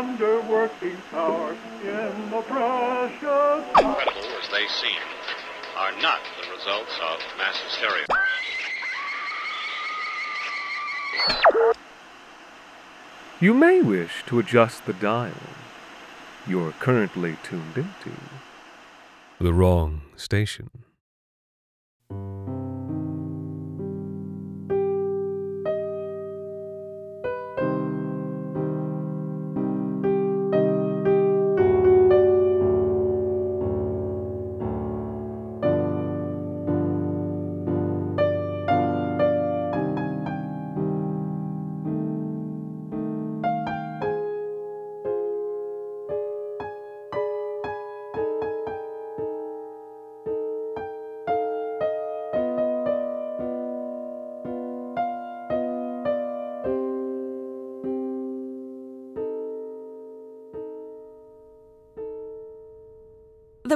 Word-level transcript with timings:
wonder 0.00 0.40
working 0.42 0.96
power 1.10 1.54
in 1.82 2.30
the 2.30 2.40
precious. 2.48 3.64
Incredible 3.78 4.30
as 4.40 4.48
they 4.48 4.66
seem, 4.68 5.02
are 5.76 5.92
not 6.00 6.20
the 6.40 6.50
results 6.50 6.98
of 7.02 7.18
mass 7.36 7.60
hysteria. 7.60 8.06
You 13.40 13.52
may 13.52 13.82
wish 13.82 14.24
to 14.26 14.38
adjust 14.38 14.86
the 14.86 14.94
dial. 14.94 15.34
You're 16.46 16.72
currently 16.72 17.36
tuned 17.42 17.76
into 17.76 18.16
the 19.38 19.52
wrong 19.52 20.00
station. 20.16 20.70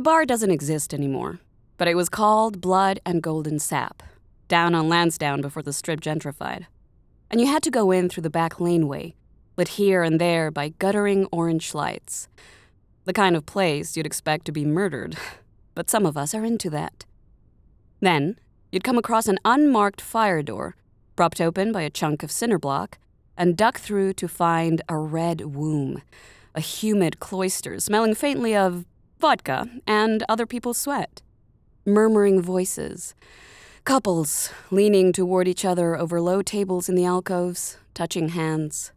Bar 0.05 0.27
doesn't 0.27 0.50
exist 0.50 0.92
anymore, 0.92 1.41
but 1.78 1.88
it 1.88 1.97
was 1.97 2.10
called 2.10 2.60
Blood 2.60 3.00
and 3.06 3.22
Golden 3.22 3.58
Sap, 3.58 4.02
down 4.48 4.74
on 4.74 4.88
Lansdowne 4.88 5.41
before 5.41 5.62
the 5.62 5.72
strip 5.72 6.00
gentrified. 6.00 6.66
And 7.30 7.41
you 7.41 7.46
had 7.46 7.62
to 7.62 7.70
go 7.70 7.91
in 7.91 8.11
through 8.11 8.22
the 8.22 8.30
back 8.30 8.61
laneway, 8.61 9.14
lit 9.56 9.69
here 9.69 10.02
and 10.02 10.20
there 10.20 10.50
by 10.50 10.74
guttering 10.78 11.24
orange 11.33 11.74
lights. 11.74 12.28
The 13.06 13.14
kind 13.14 13.34
of 13.34 13.46
place 13.46 13.96
you'd 13.96 14.05
expect 14.05 14.44
to 14.44 14.52
be 14.52 14.66
murdered, 14.66 15.16
but 15.74 15.88
some 15.88 16.05
of 16.05 16.18
us 16.18 16.34
are 16.34 16.44
into 16.44 16.68
that. 16.68 17.06
Then, 18.00 18.39
you'd 18.70 18.84
come 18.84 18.98
across 18.98 19.27
an 19.27 19.39
unmarked 19.42 20.02
fire 20.02 20.42
door, 20.42 20.77
propped 21.16 21.41
open 21.41 21.72
by 21.72 21.80
a 21.80 21.89
chunk 21.89 22.22
of 22.22 22.30
cinder 22.30 22.58
block, 22.58 22.98
and 23.39 23.56
duck 23.56 23.78
through 23.78 24.12
to 24.12 24.28
find 24.28 24.83
a 24.86 24.98
red 24.98 25.55
womb, 25.56 26.02
a 26.55 26.61
humid 26.61 27.20
cloister 27.20 27.80
smelling 27.80 28.14
faintly 28.14 28.55
of 28.55 28.84
vodka 29.19 29.69
and 29.87 30.25
other 30.29 30.47
people's 30.47 30.79
sweat. 30.79 31.23
Murmuring 31.87 32.41
voices. 32.41 33.15
Couples 33.84 34.51
leaning 34.70 35.13
toward 35.13 35.47
each 35.47 35.64
other 35.64 35.97
over 35.97 36.20
low 36.20 36.41
tables 36.42 36.89
in 36.89 36.95
the 36.95 37.05
alcoves, 37.05 37.79
touching 37.92 38.30
hands. 38.30 38.92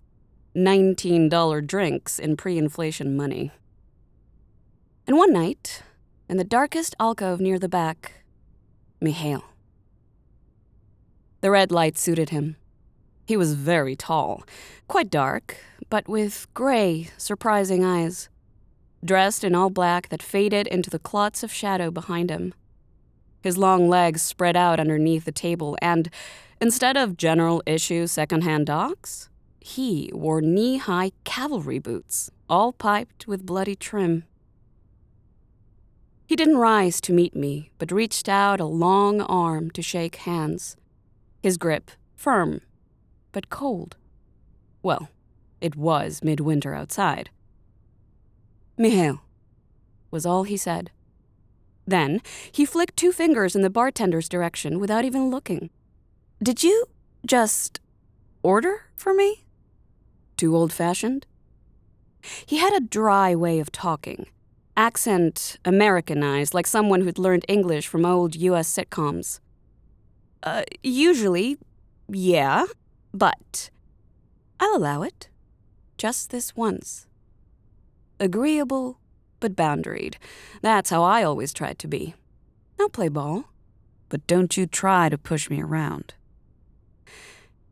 $19 0.56 1.68
drinks 1.68 2.18
in 2.18 2.38
pre 2.38 2.58
inflation 2.58 3.16
money. 3.16 3.52
And 5.06 5.18
one 5.18 5.32
night, 5.32 5.84
in 6.30 6.38
the 6.38 6.44
darkest 6.44 6.96
alcove 7.00 7.40
near 7.40 7.60
the 7.60 7.70
back, 7.70 8.24
Mihail. 9.00 9.44
The 11.42 11.52
red 11.52 11.72
light 11.72 11.98
suited 11.98 12.30
him. 12.30 12.56
He 13.26 13.38
was 13.38 13.54
very 13.54 13.96
tall, 13.96 14.44
quite 14.88 15.10
dark, 15.10 15.58
but 15.90 16.08
with 16.08 16.48
gray, 16.54 17.10
surprising 17.18 17.84
eyes 17.86 18.30
dressed 19.04 19.44
in 19.44 19.56
all 19.56 19.70
black 19.70 20.10
that 20.10 20.24
faded 20.24 20.68
into 20.68 20.90
the 20.90 21.00
clots 21.00 21.44
of 21.44 21.52
shadow 21.52 21.92
behind 21.92 22.30
him. 22.30 22.54
His 23.42 23.58
long 23.58 23.88
legs 23.88 24.22
spread 24.22 24.58
out 24.58 24.80
underneath 24.80 25.26
the 25.26 25.32
table, 25.32 25.78
and 25.82 26.10
instead 26.60 26.98
of 26.98 27.18
general 27.18 27.62
issue 27.66 28.08
secondhand 28.08 28.68
docs, 28.68 29.30
he 29.60 30.10
wore 30.14 30.42
knee 30.42 30.78
high 30.78 31.12
cavalry 31.24 31.80
boots, 31.80 32.32
all 32.50 32.72
piped 32.74 33.28
with 33.28 33.46
bloody 33.46 33.76
trim. 33.76 34.24
He 36.26 36.36
didn't 36.36 36.58
rise 36.58 37.00
to 37.02 37.14
meet 37.14 37.36
me, 37.36 37.72
but 37.78 37.92
reached 37.92 38.28
out 38.28 38.60
a 38.60 38.66
long 38.66 39.22
arm 39.22 39.72
to 39.72 39.82
shake 39.82 40.18
hands. 40.18 40.76
His 41.42 41.58
grip 41.58 41.92
firm, 42.16 42.62
but 43.32 43.50
cold. 43.50 43.96
Well, 44.82 45.10
it 45.62 45.76
was 45.76 46.24
midwinter 46.24 46.74
outside. 46.74 47.30
Mihail, 48.78 49.22
was 50.12 50.26
all 50.26 50.44
he 50.44 50.58
said. 50.58 50.92
Then 51.86 52.22
he 52.52 52.66
flicked 52.66 52.98
two 52.98 53.12
fingers 53.12 53.56
in 53.56 53.62
the 53.62 53.70
bartender's 53.70 54.30
direction 54.30 54.80
without 54.80 55.06
even 55.06 55.30
looking. 55.30 55.70
Did 56.44 56.64
you 56.64 56.86
just 57.26 57.80
order 58.44 58.84
for 58.96 59.14
me? 59.14 59.46
Too 60.36 60.56
old 60.56 60.72
fashioned? 60.72 61.26
He 62.46 62.58
had 62.58 62.74
a 62.74 62.82
dry 62.82 63.36
way 63.36 63.60
of 63.60 63.72
talking, 63.72 64.28
accent 64.76 65.58
Americanized, 65.66 66.54
like 66.54 66.68
someone 66.68 67.02
who'd 67.02 67.18
learned 67.18 67.46
English 67.48 67.88
from 67.88 68.06
old 68.06 68.36
US 68.36 68.72
sitcoms. 68.76 69.40
Uh, 70.44 70.64
usually, 70.84 71.58
yeah, 72.10 72.66
but 73.14 73.70
I'll 74.60 74.76
allow 74.76 75.02
it. 75.04 75.30
Just 75.98 76.30
this 76.30 76.56
once. 76.56 77.08
Agreeable, 78.20 79.00
but 79.40 79.56
boundaried. 79.56 80.16
That's 80.62 80.90
how 80.90 81.04
I 81.04 81.24
always 81.24 81.54
tried 81.54 81.80
to 81.80 81.88
be. 81.88 82.16
I'll 82.80 82.90
play 82.90 83.10
ball, 83.10 83.46
but 84.10 84.26
don't 84.28 84.58
you 84.58 84.66
try 84.66 85.10
to 85.10 85.18
push 85.18 85.50
me 85.50 85.62
around. 85.62 86.14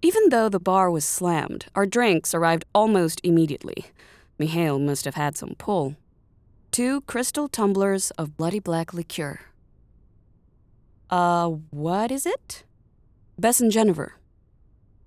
Even 0.01 0.29
though 0.29 0.50
the 0.50 0.59
bar 0.59 0.91
was 0.91 1.05
slammed, 1.05 1.66
our 1.73 1.88
drinks 1.88 2.34
arrived 2.34 2.66
almost 2.75 3.22
immediately. 3.23 3.85
Mihail 4.38 4.78
must 4.78 5.05
have 5.05 5.16
had 5.16 5.35
some 5.35 5.55
pull. 5.57 5.95
Two 6.72 7.01
crystal 7.01 7.47
tumblers 7.47 8.11
of 8.11 8.38
bloody 8.38 8.59
black 8.59 8.94
liqueur. 8.94 9.39
Uh, 11.09 11.47
what 11.72 12.11
is 12.11 12.25
it? 12.25 12.63
Bessengenever. 13.41 14.11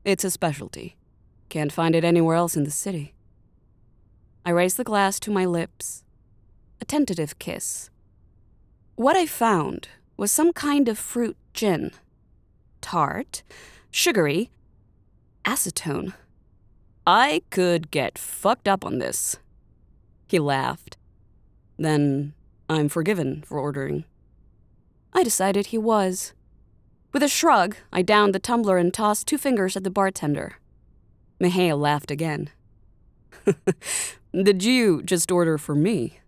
It's 0.05 0.25
a 0.25 0.31
specialty. 0.31 0.97
Can't 1.49 1.73
find 1.73 1.95
it 1.95 2.05
anywhere 2.05 2.37
else 2.37 2.57
in 2.57 2.65
the 2.65 2.71
city. 2.71 3.15
I 4.49 4.53
raised 4.53 4.79
the 4.79 4.83
glass 4.83 5.21
to 5.21 5.31
my 5.31 5.45
lips. 5.45 6.05
A 6.81 6.87
tentative 6.87 7.39
kiss. 7.39 7.91
What 8.95 9.15
I 9.15 9.27
found 9.27 9.89
was 10.17 10.33
some 10.33 10.55
kind 10.55 10.89
of 10.89 10.99
fruit 10.99 11.37
gin. 11.53 11.91
Tart, 12.81 13.43
sugary, 13.91 14.49
acetone. 15.45 16.15
I 17.07 17.43
could 17.51 17.91
get 17.91 18.17
fucked 18.17 18.67
up 18.67 18.87
on 18.87 19.01
this. 19.01 19.37
He 20.27 20.39
laughed. 20.39 20.97
Then 21.77 22.33
I'm 22.71 22.89
forgiven 22.89 23.43
for 23.43 23.59
ordering. 23.59 24.07
I 25.13 25.25
decided 25.25 25.67
he 25.67 25.79
was. 25.79 26.33
With 27.13 27.23
a 27.23 27.29
shrug, 27.29 27.77
I 27.93 28.01
downed 28.01 28.35
the 28.35 28.39
tumbler 28.39 28.79
and 28.79 28.95
tossed 28.95 29.27
two 29.27 29.37
fingers 29.37 29.77
at 29.77 29.85
the 29.85 29.91
bartender. 29.91 30.57
Mihail 31.39 31.77
laughed 31.77 32.11
again. 32.11 32.49
Did 34.33 34.63
you 34.63 35.03
just 35.03 35.31
order 35.31 35.59
for 35.59 35.75
me? 35.75 36.21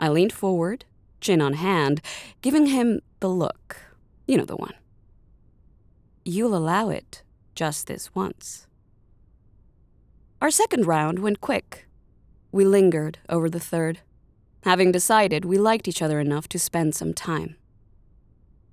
I 0.00 0.08
leaned 0.08 0.32
forward, 0.32 0.84
chin 1.20 1.40
on 1.40 1.54
hand, 1.54 2.00
giving 2.42 2.66
him 2.66 3.00
the 3.20 3.28
look. 3.28 3.76
You 4.26 4.36
know 4.38 4.44
the 4.44 4.56
one. 4.56 4.74
You'll 6.24 6.56
allow 6.56 6.90
it 6.90 7.22
just 7.54 7.86
this 7.86 8.14
once. 8.14 8.66
Our 10.40 10.50
second 10.50 10.86
round 10.86 11.18
went 11.18 11.40
quick. 11.40 11.88
We 12.52 12.64
lingered 12.64 13.18
over 13.28 13.50
the 13.50 13.60
third, 13.60 14.00
having 14.64 14.92
decided 14.92 15.44
we 15.44 15.58
liked 15.58 15.88
each 15.88 16.00
other 16.00 16.20
enough 16.20 16.48
to 16.50 16.58
spend 16.58 16.94
some 16.94 17.12
time. 17.12 17.56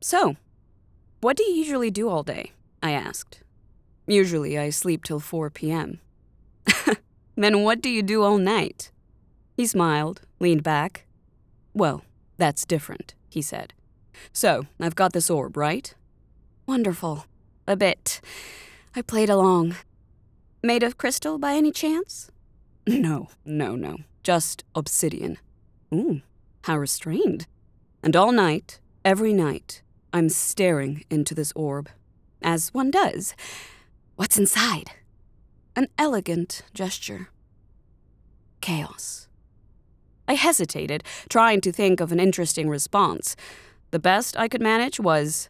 So, 0.02 0.36
what 1.22 1.38
do 1.38 1.44
you 1.44 1.54
usually 1.54 1.90
do 1.90 2.08
all 2.08 2.22
day? 2.22 2.52
I 2.84 2.92
asked. 2.92 3.42
Usually 4.06 4.60
I 4.60 4.70
sleep 4.70 5.04
till 5.04 5.20
4 5.20 5.50
p.m. 5.50 6.00
Then 7.36 7.64
what 7.64 7.82
do 7.82 7.90
you 7.90 8.02
do 8.02 8.24
all 8.24 8.38
night? 8.38 8.92
He 9.58 9.66
smiled, 9.66 10.22
leaned 10.40 10.64
back. 10.64 11.06
Well, 11.74 12.04
that's 12.38 12.66
different, 12.66 13.14
he 13.30 13.42
said. 13.42 13.74
So, 14.32 14.66
I've 14.80 14.96
got 14.96 15.14
this 15.14 15.30
orb, 15.30 15.58
right? 15.58 15.94
Wonderful. 16.66 17.26
A 17.68 17.76
bit. 17.76 18.22
I 18.96 19.02
played 19.02 19.30
along. 19.30 19.76
Made 20.64 20.84
of 20.84 20.98
crystal 20.98 21.38
by 21.38 21.54
any 21.54 21.72
chance? 21.72 22.32
No, 22.88 23.30
no, 23.44 23.76
no. 23.76 23.98
Just 24.22 24.64
obsidian. 24.76 25.40
Ooh, 25.92 26.22
how 26.66 26.78
restrained. 26.78 27.48
And 28.04 28.16
all 28.16 28.32
night, 28.32 28.80
every 29.04 29.34
night, 29.34 29.82
I'm 30.14 30.30
staring 30.30 31.04
into 31.10 31.34
this 31.34 31.52
orb. 31.56 31.90
As 32.44 32.72
one 32.76 32.92
does. 32.92 33.34
What's 34.16 34.38
inside? 34.38 34.92
An 35.77 35.89
elegant 35.98 36.62
gesture. 36.74 37.27
Chaos. 38.62 39.27
I 40.25 40.36
hesitated, 40.36 41.04
trying 41.30 41.60
to 41.62 41.72
think 41.74 42.00
of 42.00 42.13
an 42.13 42.19
interesting 42.19 42.69
response. 42.69 43.36
The 43.92 44.00
best 44.00 44.38
I 44.38 44.48
could 44.48 44.62
manage 44.62 45.01
was. 45.01 45.50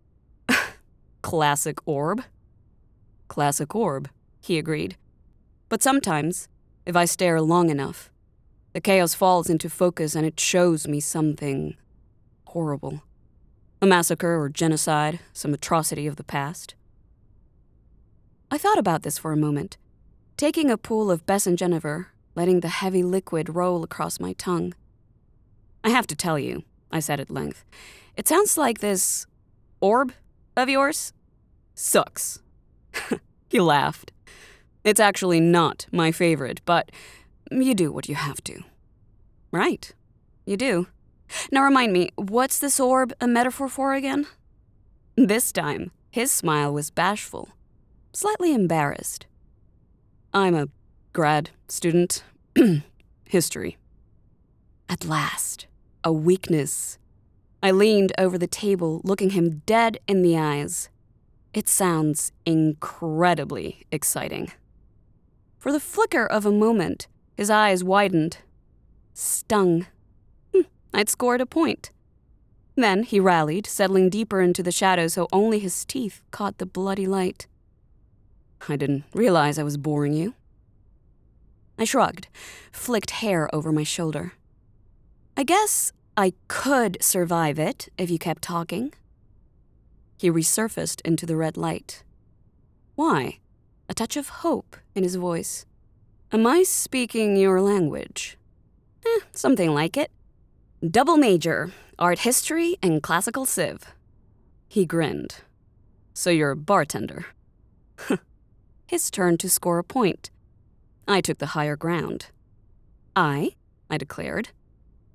Classic 1.21 1.77
orb. 1.85 2.23
Classic 3.27 3.75
orb, 3.75 4.09
he 4.41 4.57
agreed. 4.57 4.97
But 5.69 5.83
sometimes, 5.83 6.47
if 6.87 6.95
I 6.95 7.05
stare 7.05 7.39
long 7.39 7.69
enough, 7.69 8.09
the 8.73 8.81
chaos 8.81 9.13
falls 9.13 9.47
into 9.47 9.69
focus 9.69 10.15
and 10.15 10.25
it 10.25 10.39
shows 10.39 10.87
me 10.87 10.99
something 10.99 11.77
horrible. 12.47 13.03
A 13.79 13.85
massacre 13.85 14.41
or 14.41 14.49
genocide, 14.49 15.19
some 15.33 15.53
atrocity 15.53 16.07
of 16.07 16.15
the 16.15 16.23
past. 16.23 16.73
I 18.49 18.57
thought 18.57 18.79
about 18.79 19.03
this 19.03 19.19
for 19.19 19.31
a 19.31 19.37
moment, 19.37 19.77
taking 20.37 20.69
a 20.69 20.77
pool 20.77 21.09
of 21.09 21.25
Bessengenever, 21.25 22.07
letting 22.35 22.59
the 22.59 22.67
heavy 22.67 23.03
liquid 23.03 23.55
roll 23.55 23.83
across 23.83 24.19
my 24.19 24.33
tongue. 24.33 24.73
I 25.83 25.89
have 25.89 26.07
to 26.07 26.15
tell 26.15 26.37
you, 26.37 26.63
I 26.91 26.99
said 26.99 27.19
at 27.19 27.29
length, 27.29 27.63
it 28.17 28.27
sounds 28.27 28.57
like 28.57 28.79
this 28.79 29.25
orb 29.79 30.13
of 30.57 30.69
yours 30.69 31.13
sucks. 31.73 32.39
he 33.49 33.59
laughed. 33.59 34.11
It's 34.83 34.99
actually 34.99 35.39
not 35.39 35.87
my 35.91 36.11
favorite, 36.11 36.61
but 36.65 36.91
you 37.51 37.73
do 37.73 37.91
what 37.91 38.09
you 38.09 38.15
have 38.15 38.43
to. 38.45 38.63
Right, 39.51 39.93
you 40.45 40.57
do. 40.57 40.87
Now 41.51 41.63
remind 41.63 41.93
me, 41.93 42.09
what's 42.15 42.59
this 42.59 42.79
orb 42.79 43.13
a 43.21 43.27
metaphor 43.27 43.69
for 43.69 43.93
again? 43.93 44.27
This 45.15 45.51
time, 45.51 45.91
his 46.11 46.31
smile 46.31 46.73
was 46.73 46.91
bashful, 46.91 47.49
slightly 48.13 48.53
embarrassed. 48.53 49.25
I'm 50.35 50.53
a 50.53 50.67
grad 51.13 51.51
student. 51.69 52.25
History. 53.29 53.77
At 54.89 55.05
last, 55.05 55.65
a 56.03 56.11
weakness. 56.11 56.97
I 57.63 57.71
leaned 57.71 58.11
over 58.17 58.37
the 58.37 58.45
table, 58.45 58.99
looking 59.05 59.29
him 59.29 59.61
dead 59.65 59.97
in 60.09 60.23
the 60.23 60.37
eyes. 60.37 60.89
It 61.53 61.69
sounds 61.69 62.33
incredibly 62.45 63.85
exciting. 63.93 64.51
For 65.57 65.71
the 65.71 65.79
flicker 65.79 66.25
of 66.25 66.45
a 66.45 66.51
moment, 66.51 67.07
his 67.37 67.49
eyes 67.49 67.81
widened. 67.81 68.39
Stung. 69.13 69.87
Hm, 70.53 70.65
I'd 70.93 71.07
scored 71.07 71.39
a 71.39 71.45
point. 71.45 71.91
Then 72.75 73.03
he 73.03 73.21
rallied, 73.21 73.67
settling 73.67 74.09
deeper 74.09 74.41
into 74.41 74.61
the 74.61 74.73
shadow 74.73 75.07
so 75.07 75.29
only 75.31 75.59
his 75.59 75.85
teeth 75.85 76.21
caught 76.31 76.57
the 76.57 76.65
bloody 76.65 77.07
light. 77.07 77.47
I 78.67 78.75
didn't 78.75 79.03
realize 79.13 79.59
I 79.59 79.63
was 79.63 79.77
boring 79.77 80.13
you. 80.13 80.33
I 81.77 81.83
shrugged, 81.83 82.27
flicked 82.71 83.11
hair 83.11 83.53
over 83.53 83.71
my 83.71 83.83
shoulder. 83.83 84.33
I 85.37 85.43
guess 85.43 85.91
I 86.15 86.33
could 86.47 86.97
survive 87.01 87.59
it 87.59 87.89
if 87.97 88.09
you 88.09 88.17
kept 88.17 88.41
talking. 88.41 88.93
He 90.17 90.31
resurfaced 90.31 91.01
into 91.03 91.25
the 91.25 91.35
red 91.35 91.57
light. 91.57 92.03
Why? 92.95 93.39
A 93.89 93.93
touch 93.93 94.15
of 94.15 94.29
hope 94.29 94.77
in 94.95 95.03
his 95.03 95.15
voice. 95.15 95.65
Am 96.31 96.47
I 96.47 96.63
speaking 96.63 97.35
your 97.35 97.61
language? 97.61 98.37
Eh, 99.05 99.19
something 99.33 99.73
like 99.73 99.97
it. 99.97 100.09
Double 100.89 101.17
major, 101.17 101.71
art 101.99 102.19
history 102.19 102.77
and 102.81 103.03
classical 103.03 103.45
civ. 103.45 103.93
He 104.67 104.85
grinned. 104.85 105.35
So 106.13 106.29
you're 106.29 106.51
a 106.51 106.55
bartender. 106.55 107.25
his 108.85 109.09
turn 109.09 109.37
to 109.37 109.49
score 109.49 109.79
a 109.79 109.83
point. 109.83 110.29
I 111.07 111.21
took 111.21 111.37
the 111.37 111.47
higher 111.47 111.75
ground. 111.75 112.27
I, 113.15 113.55
I 113.89 113.97
declared, 113.97 114.49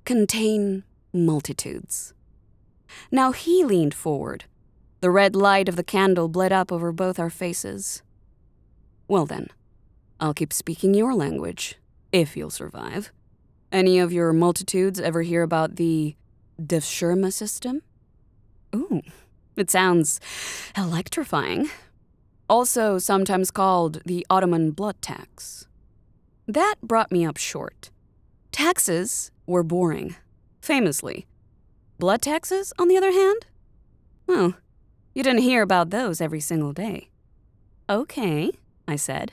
contain 0.05 0.83
multitudes. 1.13 2.13
Now 3.11 3.31
he 3.31 3.63
leaned 3.63 3.93
forward. 3.93 4.45
The 5.01 5.11
red 5.11 5.35
light 5.35 5.67
of 5.67 5.75
the 5.75 5.83
candle 5.83 6.27
bled 6.27 6.51
up 6.51 6.71
over 6.71 6.91
both 6.91 7.19
our 7.19 7.29
faces. 7.29 8.03
Well 9.07 9.25
then, 9.25 9.47
I'll 10.19 10.33
keep 10.33 10.53
speaking 10.53 10.93
your 10.93 11.13
language, 11.13 11.75
if 12.11 12.37
you'll 12.37 12.49
survive. 12.49 13.11
Any 13.71 13.99
of 13.99 14.13
your 14.13 14.33
multitudes 14.33 14.99
ever 14.99 15.21
hear 15.21 15.43
about 15.43 15.77
the 15.77 16.15
Devshirme 16.61 17.31
system? 17.33 17.81
Ooh, 18.75 19.01
it 19.55 19.71
sounds 19.71 20.19
electrifying. 20.77 21.69
Also, 22.51 22.97
sometimes 22.97 23.49
called 23.49 24.01
the 24.03 24.27
Ottoman 24.29 24.71
blood 24.71 25.01
tax. 25.01 25.67
That 26.49 26.75
brought 26.83 27.09
me 27.09 27.23
up 27.25 27.37
short. 27.37 27.91
Taxes 28.51 29.31
were 29.45 29.63
boring, 29.63 30.17
famously. 30.59 31.27
Blood 31.97 32.21
taxes, 32.21 32.73
on 32.77 32.89
the 32.89 32.97
other 32.97 33.13
hand? 33.13 33.45
Well, 34.27 34.55
you 35.15 35.23
didn't 35.23 35.43
hear 35.43 35.61
about 35.61 35.91
those 35.91 36.19
every 36.19 36.41
single 36.41 36.73
day. 36.73 37.07
Okay, 37.89 38.51
I 38.85 38.97
said. 38.97 39.31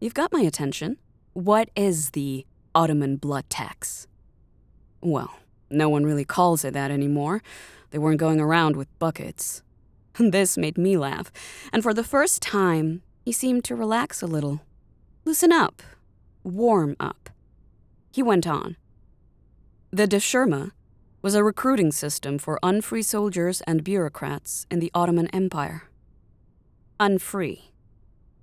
You've 0.00 0.14
got 0.14 0.32
my 0.32 0.40
attention. 0.40 0.96
What 1.34 1.68
is 1.76 2.12
the 2.12 2.46
Ottoman 2.74 3.16
blood 3.16 3.50
tax? 3.50 4.06
Well, 5.02 5.34
no 5.68 5.90
one 5.90 6.06
really 6.06 6.24
calls 6.24 6.64
it 6.64 6.72
that 6.72 6.90
anymore. 6.90 7.42
They 7.90 7.98
weren't 7.98 8.18
going 8.18 8.40
around 8.40 8.74
with 8.74 8.88
buckets. 8.98 9.62
This 10.32 10.58
made 10.58 10.76
me 10.76 10.96
laugh, 10.96 11.30
and 11.72 11.82
for 11.82 11.94
the 11.94 12.02
first 12.02 12.42
time, 12.42 13.02
he 13.24 13.30
seemed 13.30 13.64
to 13.64 13.76
relax 13.76 14.20
a 14.20 14.26
little. 14.26 14.62
Loosen 15.24 15.52
up. 15.52 15.80
Warm 16.42 16.96
up. 16.98 17.30
He 18.10 18.22
went 18.22 18.46
on. 18.46 18.76
The 19.92 20.08
Devshirme 20.08 20.72
was 21.22 21.34
a 21.34 21.44
recruiting 21.44 21.92
system 21.92 22.38
for 22.38 22.58
unfree 22.62 23.02
soldiers 23.02 23.60
and 23.62 23.84
bureaucrats 23.84 24.66
in 24.70 24.80
the 24.80 24.90
Ottoman 24.92 25.28
Empire. 25.28 25.84
Unfree. 26.98 27.70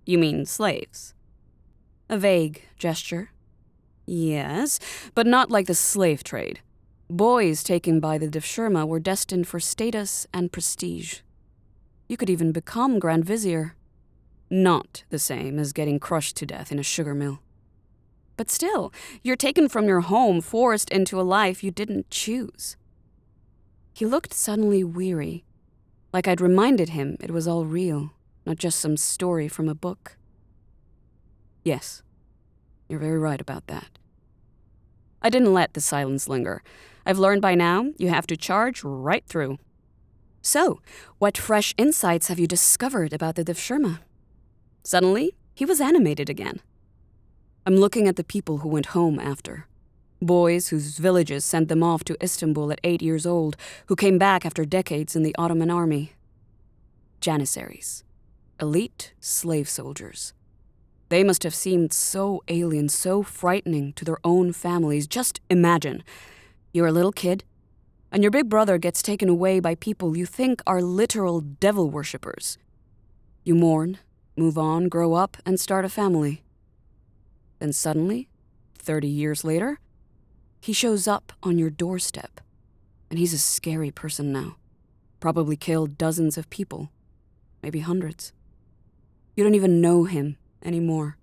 You 0.05 0.17
mean 0.17 0.45
slaves? 0.45 1.13
A 2.09 2.17
vague 2.17 2.61
gesture. 2.77 3.31
Yes, 4.05 4.79
but 5.13 5.27
not 5.27 5.51
like 5.51 5.67
the 5.67 5.75
slave 5.75 6.23
trade. 6.23 6.61
Boys 7.09 7.63
taken 7.63 7.99
by 7.99 8.17
the 8.17 8.27
Devshirme 8.27 8.87
were 8.87 8.99
destined 8.99 9.47
for 9.47 9.59
status 9.59 10.25
and 10.33 10.51
prestige. 10.53 11.19
You 12.07 12.17
could 12.17 12.29
even 12.29 12.51
become 12.51 12.99
Grand 12.99 13.25
Vizier. 13.25 13.75
Not 14.49 15.03
the 15.09 15.19
same 15.19 15.57
as 15.57 15.73
getting 15.73 15.99
crushed 15.99 16.37
to 16.37 16.45
death 16.45 16.71
in 16.71 16.79
a 16.79 16.83
sugar 16.83 17.15
mill. 17.15 17.39
But 18.37 18.51
still, 18.51 18.93
you're 19.23 19.35
taken 19.35 19.69
from 19.69 19.85
your 19.85 20.01
home, 20.01 20.41
forced 20.41 20.89
into 20.89 21.19
a 21.19 21.23
life 21.23 21.63
you 21.63 21.71
didn't 21.71 22.09
choose. 22.09 22.75
He 23.93 24.05
looked 24.05 24.33
suddenly 24.33 24.83
weary, 24.83 25.45
like 26.11 26.27
I'd 26.27 26.41
reminded 26.41 26.89
him 26.89 27.17
it 27.19 27.31
was 27.31 27.47
all 27.47 27.65
real, 27.65 28.11
not 28.45 28.57
just 28.57 28.79
some 28.79 28.97
story 28.97 29.47
from 29.47 29.69
a 29.69 29.75
book. 29.75 30.17
Yes, 31.63 32.03
you're 32.87 32.99
very 32.99 33.17
right 33.17 33.41
about 33.41 33.67
that. 33.67 33.97
I 35.21 35.29
didn't 35.29 35.53
let 35.53 35.73
the 35.73 35.81
silence 35.81 36.29
linger. 36.29 36.61
I've 37.05 37.17
learned 37.17 37.41
by 37.41 37.55
now 37.55 37.91
you 37.97 38.09
have 38.09 38.27
to 38.27 38.37
charge 38.37 38.83
right 38.83 39.25
through. 39.25 39.57
So, 40.45 40.79
what 41.17 41.39
fresh 41.39 41.73
insights 41.75 42.27
have 42.27 42.37
you 42.37 42.45
discovered 42.45 43.13
about 43.13 43.33
the 43.33 43.43
Devshirme? 43.43 43.97
Suddenly, 44.83 45.33
he 45.55 45.65
was 45.65 45.81
animated 45.81 46.29
again. 46.29 46.59
I'm 47.65 47.77
looking 47.77 48.07
at 48.07 48.15
the 48.15 48.23
people 48.23 48.59
who 48.59 48.69
went 48.69 48.93
home 48.97 49.19
after. 49.19 49.65
Boys 50.21 50.67
whose 50.67 50.99
villages 50.99 51.43
sent 51.43 51.67
them 51.67 51.81
off 51.81 52.03
to 52.03 52.23
Istanbul 52.23 52.71
at 52.71 52.79
eight 52.83 53.01
years 53.01 53.25
old, 53.25 53.57
who 53.87 53.95
came 53.95 54.19
back 54.19 54.45
after 54.45 54.65
decades 54.65 55.15
in 55.15 55.23
the 55.23 55.35
Ottoman 55.35 55.71
army. 55.71 56.13
Janissaries. 57.21 58.03
Elite 58.61 59.15
slave 59.19 59.67
soldiers. 59.67 60.33
They 61.09 61.23
must 61.23 61.41
have 61.41 61.55
seemed 61.55 61.91
so 61.91 62.43
alien, 62.49 62.89
so 62.89 63.23
frightening 63.23 63.93
to 63.93 64.05
their 64.05 64.19
own 64.23 64.53
families. 64.53 65.07
Just 65.07 65.41
imagine 65.49 66.03
you're 66.71 66.85
a 66.85 66.91
little 66.91 67.11
kid, 67.11 67.43
and 68.15 68.23
your 68.23 68.31
big 68.31 68.47
brother 68.47 68.77
gets 68.77 69.01
taken 69.01 69.27
away 69.27 69.59
by 69.59 69.75
people 69.75 70.15
you 70.15 70.25
think 70.25 70.61
are 70.65 70.81
literal 70.81 71.41
devil 71.41 71.89
worshippers. 71.89 72.57
You 73.43 73.55
mourn, 73.55 73.97
move 74.37 74.57
on, 74.57 74.87
grow 74.87 75.15
up, 75.15 75.35
and 75.45 75.59
start 75.59 75.83
a 75.83 75.89
family. 75.89 76.41
Then 77.59 77.73
suddenly, 77.73 78.29
30 78.77 79.09
years 79.09 79.43
later, 79.43 79.79
He 80.61 80.71
shows 80.71 81.09
up 81.09 81.33
on 81.43 81.59
your 81.59 81.69
doorstep, 81.69 82.39
and 83.09 83.19
he's 83.19 83.33
a 83.33 83.37
scary 83.37 83.91
person 83.91 84.31
now. 84.31 84.55
Probably 85.19 85.57
killed 85.57 85.97
dozens 85.97 86.37
of 86.37 86.49
people, 86.49 86.91
maybe 87.61 87.81
hundreds. 87.81 88.31
You 89.35 89.43
don't 89.43 89.55
even 89.55 89.81
know 89.81 90.05
him 90.05 90.37
anymore. 90.63 91.17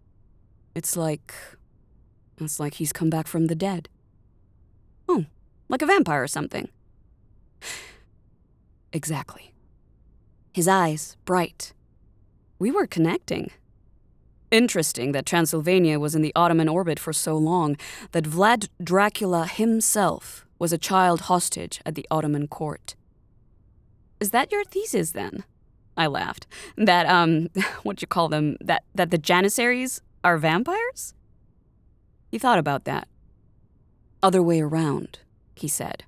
It's 0.75 0.94
like. 0.94 1.32
It's 2.38 2.61
like 2.61 2.75
he's 2.75 2.92
come 2.92 3.08
back 3.08 3.26
from 3.26 3.46
the 3.46 3.54
dead. 3.54 3.88
Oh, 5.08 5.25
like 5.70 5.80
a 5.80 5.87
vampire 5.87 6.22
or 6.22 6.28
something. 6.28 6.68
Exactly. 8.92 9.52
His 10.52 10.69
eyes 10.69 11.16
bright. 11.25 11.73
We 12.59 12.71
were 12.71 12.87
connecting. 12.87 13.50
Interesting 14.50 15.12
that 15.12 15.25
Transylvania 15.25 15.99
was 15.99 16.14
in 16.14 16.21
the 16.21 16.33
Ottoman 16.37 16.69
orbit 16.69 17.00
for 17.00 17.12
so 17.12 17.37
long, 17.37 17.76
that 18.12 18.25
Vlad 18.25 18.69
Dracula 18.83 19.47
himself 19.47 20.47
was 20.59 20.73
a 20.73 20.78
child 20.78 21.23
hostage 21.23 21.81
at 21.87 21.95
the 21.95 22.07
Ottoman 22.11 22.47
court. 22.49 22.95
Is 24.21 24.31
that 24.31 24.52
your 24.52 24.62
thesis 24.62 25.12
then? 25.12 25.45
I 25.97 26.07
laughed. 26.07 26.47
That, 26.76 27.07
um, 27.07 27.49
what 27.83 28.02
you 28.02 28.07
call 28.07 28.28
them, 28.28 28.57
that, 28.61 28.85
that 28.95 29.11
the 29.11 29.19
Janissaries 29.19 30.02
are 30.23 30.38
vampires? 30.38 31.14
He 32.31 32.38
thought 32.38 32.59
about 32.59 32.85
that. 32.85 33.09
Other 34.23 34.42
way 34.42 34.61
around, 34.61 35.19
he 35.57 35.66
said. 35.66 36.04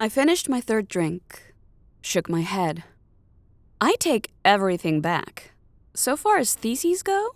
I 0.00 0.08
finished 0.08 0.48
my 0.48 0.60
third 0.60 0.86
drink, 0.86 1.54
shook 2.00 2.28
my 2.28 2.42
head. 2.42 2.84
I 3.80 3.96
take 3.98 4.30
everything 4.44 5.00
back. 5.00 5.50
So 5.92 6.16
far 6.16 6.38
as 6.38 6.54
theses 6.54 7.02
go, 7.02 7.34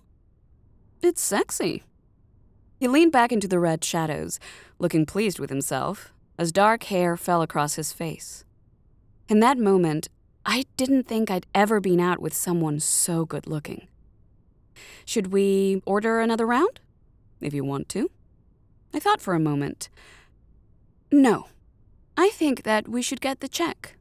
it's 1.02 1.20
sexy. 1.20 1.82
He 2.78 2.86
leaned 2.86 3.10
back 3.10 3.32
into 3.32 3.48
the 3.48 3.58
red 3.58 3.82
shadows, 3.82 4.38
looking 4.78 5.06
pleased 5.06 5.40
with 5.40 5.50
himself, 5.50 6.12
as 6.38 6.52
dark 6.52 6.84
hair 6.84 7.16
fell 7.16 7.42
across 7.42 7.74
his 7.74 7.92
face. 7.92 8.44
In 9.28 9.40
that 9.40 9.58
moment, 9.58 10.08
I 10.46 10.64
didn't 10.76 11.08
think 11.08 11.32
I'd 11.32 11.46
ever 11.56 11.80
been 11.80 11.98
out 11.98 12.20
with 12.20 12.32
someone 12.32 12.78
so 12.78 13.24
good 13.24 13.48
looking. 13.48 13.88
Should 15.04 15.32
we 15.32 15.82
order 15.84 16.20
another 16.20 16.46
round? 16.46 16.78
If 17.40 17.52
you 17.52 17.64
want 17.64 17.88
to. 17.90 18.08
I 18.94 19.00
thought 19.00 19.20
for 19.20 19.34
a 19.34 19.40
moment. 19.40 19.88
No. 21.10 21.46
I 22.22 22.28
think 22.28 22.62
that 22.62 22.86
we 22.86 23.02
should 23.02 23.20
get 23.20 23.40
the 23.40 23.48
check. 23.48 23.96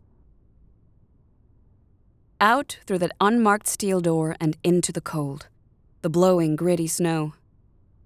Out 2.39 2.77
through 2.85 2.99
that 2.99 3.13
unmarked 3.19 3.65
steel 3.65 3.99
door 3.99 4.35
and 4.39 4.57
into 4.63 4.91
the 4.91 5.01
cold. 5.01 5.47
The 6.03 6.09
blowing, 6.11 6.55
gritty 6.55 6.85
snow. 6.85 7.33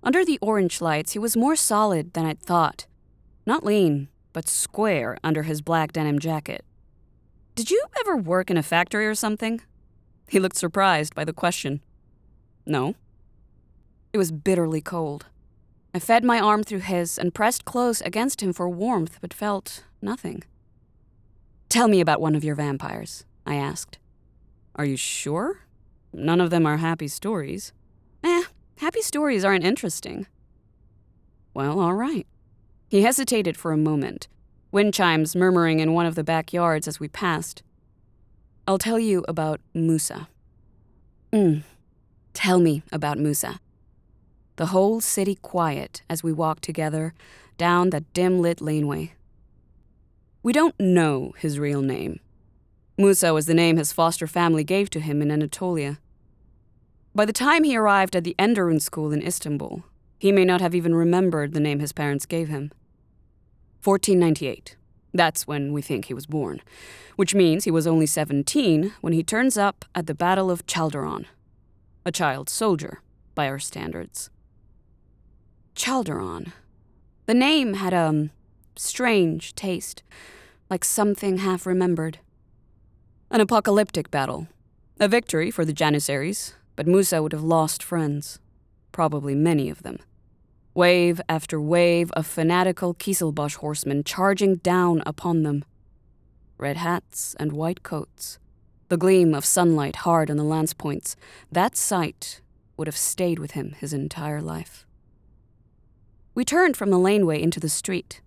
Under 0.01 0.24
the 0.24 0.39
orange 0.41 0.79
lights, 0.79 1.12
he 1.12 1.19
was 1.19 1.36
more 1.36 1.57
solid 1.57 2.13
than 2.13 2.25
I'd 2.25 2.39
thought. 2.39 2.86
Not 3.45 3.65
lean, 3.65 4.07
but 4.31 4.48
square 4.48 5.17
under 5.22 5.43
his 5.43 5.62
black 5.62 5.91
denim 5.91 6.19
jacket. 6.19 6.63
Did 7.55 7.69
you 7.69 7.84
ever 8.00 8.15
work 8.15 8.50
in 8.50 8.55
a 8.55 8.63
factory 8.63 9.05
or 9.05 9.15
something? 9.15 9.60
He 10.29 10.39
looked 10.39 10.55
surprised 10.55 11.13
by 11.13 11.25
the 11.25 11.34
question. 11.34 11.81
No. 12.65 12.95
It 14.13 14.17
was 14.17 14.31
bitterly 14.31 14.79
cold. 14.79 15.25
I 15.96 16.00
fed 16.00 16.25
my 16.25 16.42
arm 16.42 16.64
through 16.64 16.80
his 16.80 17.18
and 17.18 17.34
pressed 17.34 17.64
close 17.64 18.02
against 18.02 18.44
him 18.44 18.52
for 18.52 18.68
warmth, 18.68 19.18
but 19.22 19.34
felt 19.34 19.86
nothing. 20.02 20.44
Tell 21.70 21.88
me 21.88 22.02
about 22.02 22.20
one 22.20 22.36
of 22.36 22.44
your 22.44 22.54
vampires, 22.54 23.24
I 23.46 23.56
asked. 23.56 23.98
Are 24.75 24.84
you 24.84 24.98
sure? 24.98 25.62
None 26.12 26.42
of 26.42 26.50
them 26.50 26.66
are 26.66 26.75
happy 26.75 27.08
stories. 27.08 27.72
Eh, 28.25 28.44
happy 28.80 29.02
stories 29.02 29.46
aren't 29.46 29.64
interesting. 29.64 30.28
Well, 31.54 31.80
all 31.80 31.94
right. 31.94 32.28
He 32.90 33.04
hesitated 33.04 33.56
for 33.56 33.72
a 33.72 33.78
moment, 33.78 34.28
wind 34.74 34.94
chimes 34.94 35.34
murmuring 35.34 35.80
in 35.80 35.94
one 35.94 36.06
of 36.06 36.16
the 36.16 36.25
backyards 36.25 36.90
as 36.90 37.00
we 37.00 37.08
passed. 37.08 37.64
I'll 38.68 38.78
tell 38.78 39.00
you 39.00 39.24
about 39.30 39.62
Musa. 39.74 40.28
Mm. 41.32 41.64
Tell 42.34 42.60
me 42.60 42.84
about 42.92 43.18
Musa. 43.18 43.62
The 44.58 44.68
whole 44.68 45.02
city 45.02 45.36
quiet 45.36 46.02
as 46.10 46.24
we 46.24 46.32
walked 46.32 46.64
together 46.64 47.14
down 47.58 47.90
that 47.90 48.14
dim 48.14 48.42
lit 48.42 48.62
laneway. 48.62 49.14
We 50.44 50.54
don't 50.54 50.80
know 50.80 51.34
his 51.38 51.60
real 51.60 51.82
name. 51.82 52.20
Musa 52.98 53.34
was 53.34 53.48
the 53.48 53.54
name 53.54 53.76
his 53.76 53.92
foster 53.92 54.28
family 54.28 54.64
gave 54.64 54.90
to 54.92 55.02
him 55.02 55.22
in 55.22 55.32
Anatolia. 55.32 56.00
By 57.14 57.26
the 57.26 57.34
time 57.34 57.64
he 57.64 57.76
arrived 57.76 58.16
at 58.16 58.24
the 58.24 58.36
Enderun 58.40 58.82
school 58.82 59.12
in 59.12 59.22
Istanbul, 59.22 59.84
he 60.18 60.32
may 60.32 60.46
not 60.46 60.62
have 60.62 60.74
even 60.74 60.96
remembered 60.96 61.54
the 61.54 61.60
name 61.60 61.80
his 61.80 61.92
parents 61.92 62.26
gave 62.26 62.48
him. 62.48 62.72
1498. 63.84 64.78
That's 65.14 65.48
when 65.48 65.74
we 65.74 65.82
think 65.82 66.06
he 66.06 66.14
was 66.14 66.26
born, 66.26 66.62
which 67.16 67.36
means 67.36 67.64
he 67.64 67.72
was 67.72 67.88
only 67.88 68.06
17 68.06 68.94
when 69.02 69.14
he 69.14 69.24
turns 69.24 69.58
up 69.58 69.86
at 69.94 70.08
the 70.08 70.16
Battle 70.16 70.50
of 70.50 70.66
Chaldiran. 70.66 71.26
A 72.06 72.12
child 72.12 72.50
soldier, 72.50 73.02
by 73.34 73.48
our 73.48 73.60
standards. 73.60 74.30
Chaldiran. 75.75 76.53
The 77.25 77.34
name 77.34 77.74
had 77.74 77.94
a 77.94 78.08
um, 78.08 78.32
strange 78.77 79.53
taste, 79.55 80.03
like 80.70 80.86
something 80.86 81.39
half 81.39 81.65
remembered. 81.65 82.20
An 83.29 83.41
apocalyptic 83.41 84.10
battle. 84.10 84.48
A 85.01 85.10
victory 85.10 85.51
for 85.51 85.65
the 85.65 85.74
Janissaries, 85.74 86.55
but 86.77 86.88
Musa 86.88 87.22
would 87.22 87.34
have 87.34 87.44
lost 87.44 87.84
friends. 87.84 88.39
Probably 88.94 89.36
many 89.36 89.70
of 89.70 89.84
them. 89.84 90.00
Wave 90.74 91.20
after 91.27 91.60
wave 91.60 92.10
of 92.13 92.25
fanatical 92.25 92.94
Qizilbash 92.94 93.55
horsemen 93.55 94.05
charging 94.05 94.55
down 94.55 95.03
upon 95.05 95.44
them. 95.44 95.65
Red 96.58 96.77
hats 96.77 97.36
and 97.38 97.51
white 97.51 97.84
coats. 97.84 98.39
The 98.88 98.98
gleam 98.98 99.34
of 99.34 99.44
sunlight 99.44 99.98
hard 99.98 100.32
on 100.32 100.38
the 100.38 100.44
lance 100.44 100.74
points. 100.74 101.17
That 101.51 101.75
sight 101.75 102.39
would 102.77 102.88
have 102.88 102.96
stayed 102.96 103.39
with 103.39 103.51
him 103.51 103.75
his 103.77 103.91
entire 103.91 104.41
life. 104.41 104.85
We 106.36 106.44
turned 106.44 106.75
from 106.75 106.89
the 106.89 107.00
laneway 107.00 107.42
into 107.42 107.62
the 107.62 107.70
street. 107.70 108.20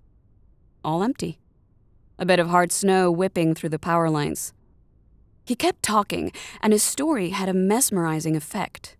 All 0.82 1.02
empty. 1.02 1.38
A 2.18 2.24
bit 2.24 2.38
of 2.38 2.48
hard 2.48 2.72
snow 2.72 3.10
whipping 3.10 3.54
through 3.54 3.68
the 3.68 3.78
power 3.78 4.08
lines. 4.08 4.54
He 5.44 5.54
kept 5.54 5.82
talking, 5.82 6.32
and 6.62 6.72
his 6.72 6.82
story 6.82 7.30
had 7.30 7.50
a 7.50 7.54
mesmerizing 7.54 8.34
effect. 8.34 8.96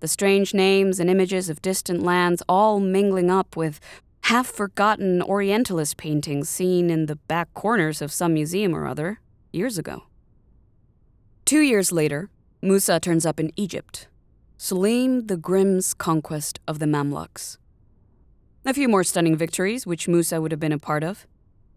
The 0.00 0.08
strange 0.08 0.52
names 0.54 0.98
and 0.98 1.08
images 1.08 1.48
of 1.48 1.62
distant 1.62 2.02
lands 2.02 2.42
all 2.48 2.80
mingling 2.80 3.30
up 3.30 3.56
with 3.56 3.78
half 4.22 4.48
forgotten 4.48 5.22
Orientalist 5.22 5.96
paintings 5.96 6.48
seen 6.48 6.90
in 6.90 7.06
the 7.06 7.16
back 7.16 7.54
corners 7.54 8.02
of 8.02 8.10
some 8.10 8.34
museum 8.34 8.74
or 8.74 8.88
other 8.88 9.20
years 9.52 9.78
ago. 9.78 10.02
Two 11.44 11.60
years 11.60 11.92
later, 11.92 12.28
Musa 12.60 12.98
turns 12.98 13.24
up 13.24 13.38
in 13.38 13.52
Egypt. 13.54 14.08
Selim 14.56 15.28
the 15.28 15.36
Grim's 15.36 15.94
conquest 15.94 16.58
of 16.66 16.80
the 16.80 16.86
Mamluks. 16.86 17.58
A 18.64 18.72
few 18.72 18.86
more 18.86 19.02
stunning 19.02 19.36
victories, 19.36 19.88
which 19.88 20.06
Musa 20.06 20.40
would 20.40 20.52
have 20.52 20.60
been 20.60 20.70
a 20.70 20.78
part 20.78 21.02
of, 21.02 21.26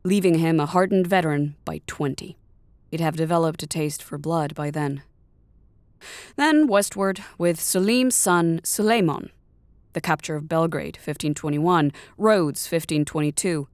leaving 0.03 0.35
him 0.35 0.59
a 0.59 0.67
hardened 0.67 1.07
veteran 1.07 1.55
by 1.65 1.81
20. 1.87 2.37
He'd 2.91 2.99
have 2.99 3.15
developed 3.15 3.63
a 3.63 3.67
taste 3.67 4.03
for 4.03 4.19
blood 4.19 4.53
by 4.53 4.69
then. 4.69 5.01
Then 6.35 6.67
westward 6.67 7.23
with 7.39 7.59
Selim's 7.59 8.13
son 8.13 8.61
Suleiman, 8.63 9.31
the 9.93 10.01
capture 10.01 10.35
of 10.35 10.47
Belgrade, 10.47 10.97
1521, 10.97 11.91
Rhodes, 12.19 12.65
1522. 12.65 13.67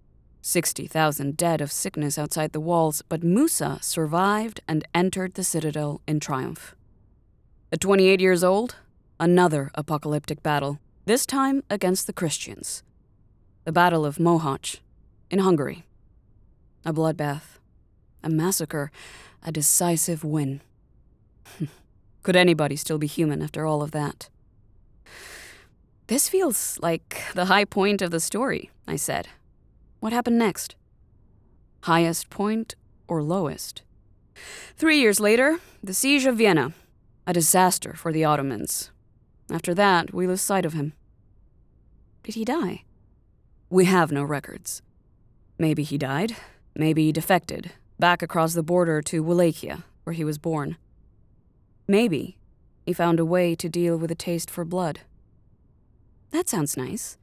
60,000 0.44 1.38
dead 1.38 1.62
of 1.62 1.72
sickness 1.72 2.18
outside 2.18 2.54
the 2.54 2.60
walls, 2.62 3.04
but 3.10 3.24
Musa 3.24 3.78
survived 3.82 4.62
and 4.68 4.88
entered 4.96 5.34
the 5.34 5.44
citadel 5.44 6.02
in 6.08 6.20
triumph. 6.20 6.76
At 7.74 7.82
28 7.82 8.22
years 8.22 8.44
old, 8.44 8.76
another 9.20 9.70
apocalyptic 9.76 10.42
battle, 10.42 10.80
this 11.06 11.26
time 11.26 11.64
against 11.70 12.08
the 12.08 12.14
Christians. 12.14 12.84
The 13.64 13.72
Battle 13.72 14.06
of 14.06 14.18
Mohacs 14.18 14.80
in 15.30 15.40
Hungary. 15.40 15.84
A 16.84 16.92
bloodbath 16.92 17.60
a 18.24 18.30
massacre, 18.30 18.92
a 19.44 19.52
decisive 19.52 20.24
win. 20.24 20.62
Could 22.24 22.36
anybody 22.36 22.76
still 22.76 22.98
be 22.98 23.08
human 23.08 23.42
after 23.42 23.66
all 23.66 23.82
of 23.82 23.92
that? 23.92 24.30
This 26.08 26.30
feels 26.30 26.78
like 26.82 27.22
the 27.34 27.46
high 27.46 27.66
point 27.66 28.02
of 28.02 28.12
the 28.12 28.20
story, 28.20 28.70
I 28.88 28.96
said. 28.96 29.30
What 30.00 30.14
happened 30.14 30.38
next? 30.38 30.76
Highest 31.84 32.30
point 32.30 32.76
or 33.08 33.24
lowest? 33.24 33.82
Three 34.76 35.00
years 35.00 35.20
later, 35.20 35.60
the 35.84 35.94
siege 35.94 36.26
of 36.26 36.38
Vienna, 36.38 36.74
a 37.26 37.34
disaster 37.34 37.94
for 37.94 38.12
the 38.12 38.26
Ottomans. 38.26 38.92
After 39.50 39.74
that, 39.74 40.14
we 40.14 40.28
lose 40.28 40.42
sight 40.42 40.66
of 40.66 40.74
him. 40.74 40.94
Did 42.24 42.36
he 42.36 42.46
die? 42.46 42.84
We 43.72 43.86
have 43.86 44.12
no 44.12 44.26
records. 44.26 44.82
Maybe 45.58 45.84
he 45.84 45.98
died, 45.98 46.36
maybe 46.76 47.06
he 47.06 47.14
defected, 47.14 47.72
back 47.98 48.22
across 48.22 48.54
the 48.54 48.62
border 48.62 49.02
to 49.04 49.24
Wallachia, 49.24 49.86
where 50.04 50.14
he 50.14 50.26
was 50.26 50.38
born. 50.38 50.76
Maybe 51.88 52.36
he 52.86 52.92
found 52.92 53.18
a 53.18 53.24
way 53.24 53.56
to 53.56 53.70
deal 53.70 53.96
with 53.96 54.12
a 54.12 54.16
taste 54.16 54.52
for 54.52 54.66
blood. 54.66 55.00
That 56.32 56.50
sounds 56.50 56.76
nice. 56.76 57.16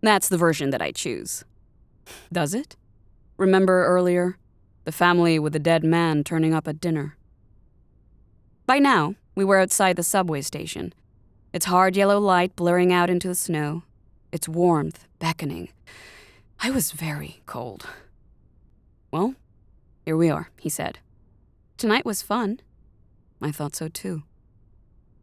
That's 0.00 0.28
the 0.28 0.36
version 0.36 0.70
that 0.70 0.82
I 0.82 0.90
choose, 0.90 1.44
Does 2.32 2.52
it? 2.52 2.74
Remember 3.36 3.86
earlier? 3.86 4.38
The 4.82 4.90
family 4.90 5.38
with 5.38 5.52
the 5.52 5.60
dead 5.60 5.84
man 5.84 6.24
turning 6.24 6.52
up 6.52 6.66
at 6.66 6.80
dinner. 6.80 7.16
By 8.66 8.80
now, 8.80 9.14
we 9.36 9.44
were 9.44 9.60
outside 9.60 9.94
the 9.94 10.02
subway 10.02 10.40
station, 10.40 10.94
its 11.52 11.66
hard 11.66 11.94
yellow 11.94 12.18
light 12.18 12.56
blurring 12.56 12.92
out 12.92 13.08
into 13.08 13.28
the 13.28 13.36
snow, 13.36 13.84
its 14.32 14.48
warmth 14.48 15.06
beckoning. 15.18 15.68
I 16.60 16.70
was 16.70 16.92
very 16.92 17.42
cold. 17.46 17.86
Well, 19.12 19.34
here 20.04 20.16
we 20.16 20.30
are, 20.30 20.50
he 20.58 20.68
said. 20.68 20.98
Tonight 21.76 22.04
was 22.06 22.22
fun. 22.22 22.60
I 23.40 23.52
thought 23.52 23.76
so 23.76 23.88
too. 23.88 24.22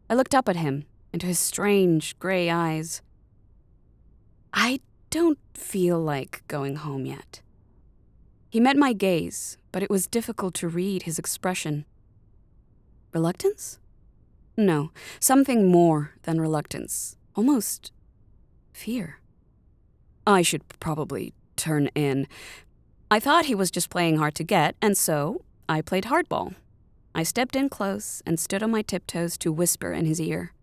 I 0.10 0.13
looked 0.13 0.36
up 0.36 0.48
at 0.48 0.56
him, 0.56 0.86
into 1.12 1.25
his 1.25 1.39
strange 1.39 2.18
gray 2.20 2.50
eyes. 2.50 3.01
I 4.54 4.80
don't 5.10 5.39
feel 5.54 6.00
like 6.00 6.44
going 6.48 6.78
home 6.78 7.06
yet. 7.06 7.42
He 8.50 8.60
met 8.60 8.78
my 8.78 8.94
gaze, 8.94 9.58
but 9.72 9.84
it 9.84 9.89
was 9.89 10.08
difficult 10.08 10.54
to 10.56 10.68
read 10.68 11.04
his 11.04 11.20
expression. 11.20 11.86
Reluctance? 13.13 13.80
No, 14.58 14.92
something 15.20 15.72
more 15.72 16.16
than 16.24 16.42
reluctance. 16.42 17.16
Almost 17.36 17.92
fear. 18.79 19.19
I 20.25 20.41
should 20.41 20.63
probably 20.79 21.33
turn 21.55 21.88
in. 21.95 22.27
I 23.12 23.19
thought 23.19 23.45
he 23.45 23.55
was 23.55 23.71
just 23.71 23.89
playing 23.89 24.17
hard 24.17 24.36
to 24.36 24.43
get, 24.43 24.75
and 24.81 24.98
so 24.98 25.43
I 25.67 25.81
played 25.81 26.05
hardball. 26.05 26.55
I 27.13 27.24
stepped 27.24 27.55
in 27.55 27.67
close 27.69 28.24
and 28.25 28.39
stood 28.39 28.63
on 28.63 28.71
my 28.71 28.81
tiptoes 28.81 29.38
to 29.39 29.51
whisper 29.51 29.91
in 29.91 30.05
his 30.05 30.21
ear. 30.21 30.53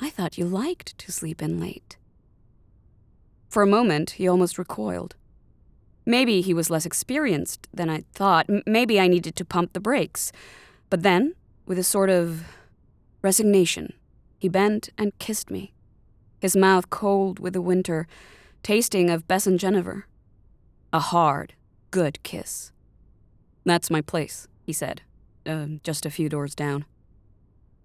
I 0.00 0.10
thought 0.10 0.38
you 0.38 0.46
liked 0.46 0.98
to 0.98 1.12
sleep 1.12 1.40
in 1.40 1.60
late. 1.60 1.96
For 3.48 3.62
a 3.62 3.74
moment, 3.78 4.10
he 4.12 4.26
almost 4.26 4.58
recoiled. 4.58 5.14
Maybe 6.06 6.40
he 6.40 6.54
was 6.54 6.70
less 6.70 6.86
experienced 6.86 7.68
than 7.72 7.90
I 7.90 8.04
thought. 8.14 8.46
M- 8.48 8.62
maybe 8.66 8.98
I 8.98 9.06
needed 9.06 9.36
to 9.36 9.44
pump 9.44 9.74
the 9.74 9.80
brakes. 9.80 10.32
But 10.88 11.02
then, 11.02 11.34
with 11.66 11.78
a 11.78 11.84
sort 11.84 12.10
of 12.10 12.44
resignation, 13.22 13.92
he 14.38 14.48
bent 14.48 14.88
and 14.96 15.16
kissed 15.18 15.50
me, 15.50 15.72
his 16.40 16.56
mouth 16.56 16.90
cold 16.90 17.38
with 17.38 17.52
the 17.52 17.60
winter, 17.62 18.06
tasting 18.62 19.10
of 19.10 19.28
Genever. 19.28 20.04
A 20.92 20.98
hard, 21.00 21.54
good 21.90 22.22
kiss. 22.22 22.72
That's 23.64 23.90
my 23.90 24.00
place, 24.00 24.48
he 24.62 24.72
said, 24.72 25.02
uh, 25.46 25.66
just 25.82 26.06
a 26.06 26.10
few 26.10 26.28
doors 26.28 26.54
down. 26.54 26.84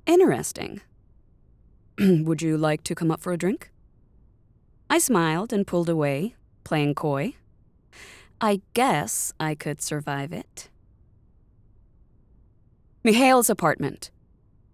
Interesting. 0.05 0.81
Would 1.99 2.41
you 2.41 2.57
like 2.57 2.83
to 2.83 2.95
come 2.95 3.11
up 3.11 3.21
for 3.21 3.33
a 3.33 3.37
drink? 3.37 3.71
I 4.89 4.99
smiled 4.99 5.51
and 5.51 5.65
pulled 5.65 5.89
away, 5.89 6.35
playing 6.63 6.95
coy. 6.95 7.35
I 8.39 8.61
guess 8.73 9.33
I 9.39 9.55
could 9.55 9.81
survive 9.81 10.31
it. 10.31 10.69
Mihail's 13.03 13.49
apartment. 13.49 14.11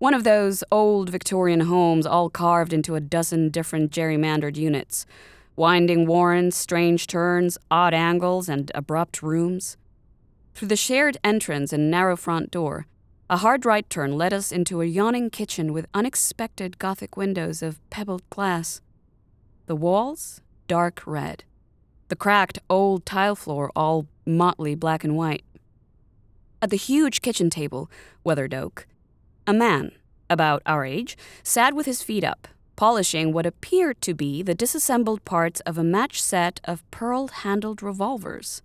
One 0.01 0.15
of 0.15 0.24
those 0.24 0.63
old 0.72 1.12
Victorian 1.12 1.60
homes 1.60 2.08
all 2.08 2.31
carved 2.31 2.74
into 2.74 2.96
a 2.96 3.00
dozen 3.00 3.50
different 3.50 3.91
gerrymandered 3.91 4.58
units. 4.58 5.05
Winding 5.55 6.08
warrens, 6.08 6.55
strange 6.55 7.05
turns, 7.05 7.60
odd 7.70 7.93
angles, 7.93 8.50
and 8.50 8.72
abrupt 8.74 9.22
rooms. 9.22 9.77
Through 10.55 10.70
the 10.70 10.75
shared 10.75 11.17
entrance 11.24 11.72
and 11.72 11.91
narrow 11.91 12.15
front 12.15 12.50
door, 12.50 12.88
a 13.29 13.38
hard 13.38 13.63
right 13.63 13.88
turn 13.91 14.17
led 14.17 14.34
us 14.34 14.51
into 14.51 14.81
a 14.81 14.86
yawning 14.86 15.29
kitchen 15.29 15.72
with 15.72 15.86
unexpected 15.93 16.79
Gothic 16.79 17.15
windows 17.15 17.62
of 17.62 17.79
pebbled 17.91 18.27
glass. 18.31 18.81
The 19.67 19.75
walls, 19.75 20.41
dark 20.67 21.03
red. 21.05 21.43
The 22.08 22.15
cracked 22.15 22.58
old 22.72 23.05
tile 23.05 23.36
floor, 23.36 23.72
all 23.75 24.08
motley 24.25 24.74
black 24.74 25.03
and 25.03 25.16
white. 25.16 25.44
At 26.59 26.72
the 26.72 26.75
huge 26.75 27.22
kitchen 27.22 27.51
table, 27.51 27.87
weathered 28.24 28.55
oak, 28.55 28.87
a 29.46 29.54
man, 29.54 29.92
about 30.30 30.62
our 30.66 30.86
age, 30.86 31.18
sat 31.44 31.74
with 31.74 31.86
his 31.86 32.01
feet 32.01 32.24
up, 32.24 32.48
polishing 32.75 33.34
what 33.34 33.46
appeared 33.46 34.01
to 34.01 34.14
be 34.14 34.42
the 34.42 34.56
disassembled 34.56 35.24
parts 35.25 35.60
of 35.62 35.77
a 35.77 35.84
match 35.84 36.22
set 36.22 36.62
of 36.64 36.90
pearl 36.92 37.27
handled 37.27 37.84
revolvers. 37.84 38.62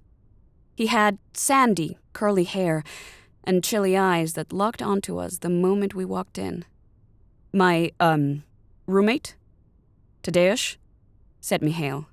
He 0.74 0.86
had 0.86 1.18
sandy, 1.32 1.98
curly 2.12 2.44
hair 2.44 2.84
and 3.44 3.64
chilly 3.64 3.96
eyes 3.96 4.34
that 4.34 4.52
locked 4.52 4.82
onto 4.82 5.18
us 5.18 5.38
the 5.38 5.48
moment 5.48 5.94
we 5.94 6.04
walked 6.04 6.38
in. 6.38 6.64
My, 7.52 7.92
um, 7.98 8.44
roommate? 8.86 9.34
Tadeusz? 10.22 10.76
said 11.40 11.62
Mihail. 11.62 12.06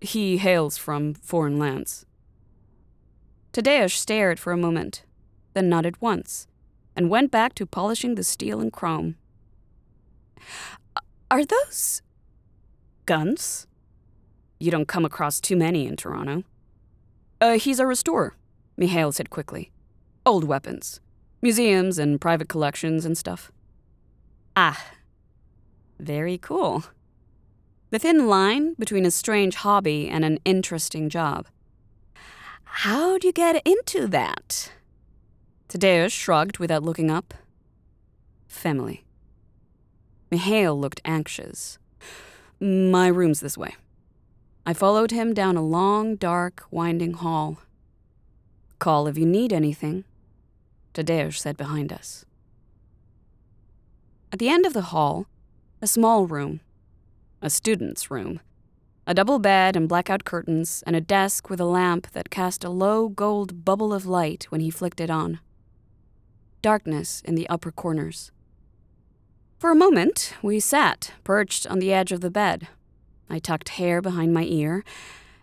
He 0.00 0.38
hails 0.38 0.76
from 0.76 1.14
foreign 1.14 1.58
lands. 1.58 2.06
Tadeusz 3.52 3.92
stared 3.92 4.38
for 4.38 4.52
a 4.52 4.56
moment, 4.56 5.04
then 5.54 5.68
nodded 5.68 6.00
once, 6.00 6.46
and 6.98 7.08
went 7.08 7.30
back 7.30 7.54
to 7.54 7.64
polishing 7.64 8.16
the 8.16 8.24
steel 8.24 8.60
and 8.60 8.72
chrome. 8.72 9.14
Are 11.30 11.44
those 11.44 12.02
guns? 13.06 13.68
You 14.58 14.72
don't 14.72 14.88
come 14.88 15.04
across 15.04 15.40
too 15.40 15.56
many 15.56 15.86
in 15.86 15.94
Toronto. 15.94 16.42
Uh, 17.40 17.52
he's 17.52 17.78
a 17.78 17.86
restorer, 17.86 18.34
Mihail 18.76 19.12
said 19.12 19.30
quickly. 19.30 19.70
Old 20.26 20.42
weapons. 20.42 21.00
Museums 21.40 22.00
and 22.00 22.20
private 22.20 22.48
collections 22.48 23.04
and 23.04 23.16
stuff. 23.16 23.52
Ah. 24.56 24.84
Very 26.00 26.36
cool. 26.36 26.82
The 27.90 28.00
thin 28.00 28.26
line 28.26 28.74
between 28.74 29.06
a 29.06 29.12
strange 29.12 29.54
hobby 29.54 30.08
and 30.08 30.24
an 30.24 30.40
interesting 30.44 31.08
job. 31.08 31.46
How'd 32.64 33.22
you 33.22 33.32
get 33.32 33.64
into 33.64 34.08
that? 34.08 34.72
Tadeusz 35.68 36.12
shrugged 36.12 36.58
without 36.58 36.82
looking 36.82 37.10
up. 37.10 37.34
Family. 38.46 39.04
Mihail 40.30 40.78
looked 40.78 41.02
anxious. 41.04 41.78
My 42.58 43.08
room's 43.08 43.40
this 43.40 43.58
way. 43.58 43.76
I 44.64 44.72
followed 44.72 45.10
him 45.10 45.34
down 45.34 45.56
a 45.56 45.62
long, 45.62 46.16
dark, 46.16 46.64
winding 46.70 47.14
hall. 47.14 47.58
Call 48.78 49.06
if 49.08 49.18
you 49.18 49.26
need 49.26 49.52
anything, 49.52 50.04
Tadeusz 50.94 51.38
said 51.38 51.56
behind 51.56 51.92
us. 51.92 52.24
At 54.32 54.38
the 54.38 54.48
end 54.48 54.64
of 54.64 54.72
the 54.72 54.90
hall, 54.92 55.26
a 55.82 55.86
small 55.86 56.26
room, 56.26 56.60
a 57.42 57.50
student's 57.50 58.10
room, 58.10 58.40
a 59.06 59.14
double 59.14 59.38
bed 59.38 59.76
and 59.76 59.88
blackout 59.88 60.24
curtains, 60.24 60.82
and 60.86 60.94
a 60.94 61.00
desk 61.00 61.48
with 61.48 61.60
a 61.60 61.64
lamp 61.64 62.10
that 62.12 62.30
cast 62.30 62.64
a 62.64 62.70
low 62.70 63.08
gold 63.08 63.64
bubble 63.64 63.92
of 63.92 64.06
light 64.06 64.44
when 64.50 64.60
he 64.60 64.70
flicked 64.70 65.00
it 65.00 65.10
on. 65.10 65.40
Darkness 66.60 67.22
in 67.24 67.36
the 67.36 67.48
upper 67.48 67.70
corners. 67.70 68.32
For 69.58 69.70
a 69.70 69.76
moment, 69.76 70.34
we 70.42 70.58
sat, 70.58 71.12
perched 71.22 71.66
on 71.66 71.78
the 71.78 71.92
edge 71.92 72.10
of 72.10 72.20
the 72.20 72.30
bed. 72.30 72.68
I 73.30 73.38
tucked 73.38 73.70
hair 73.70 74.00
behind 74.00 74.34
my 74.34 74.44
ear, 74.44 74.84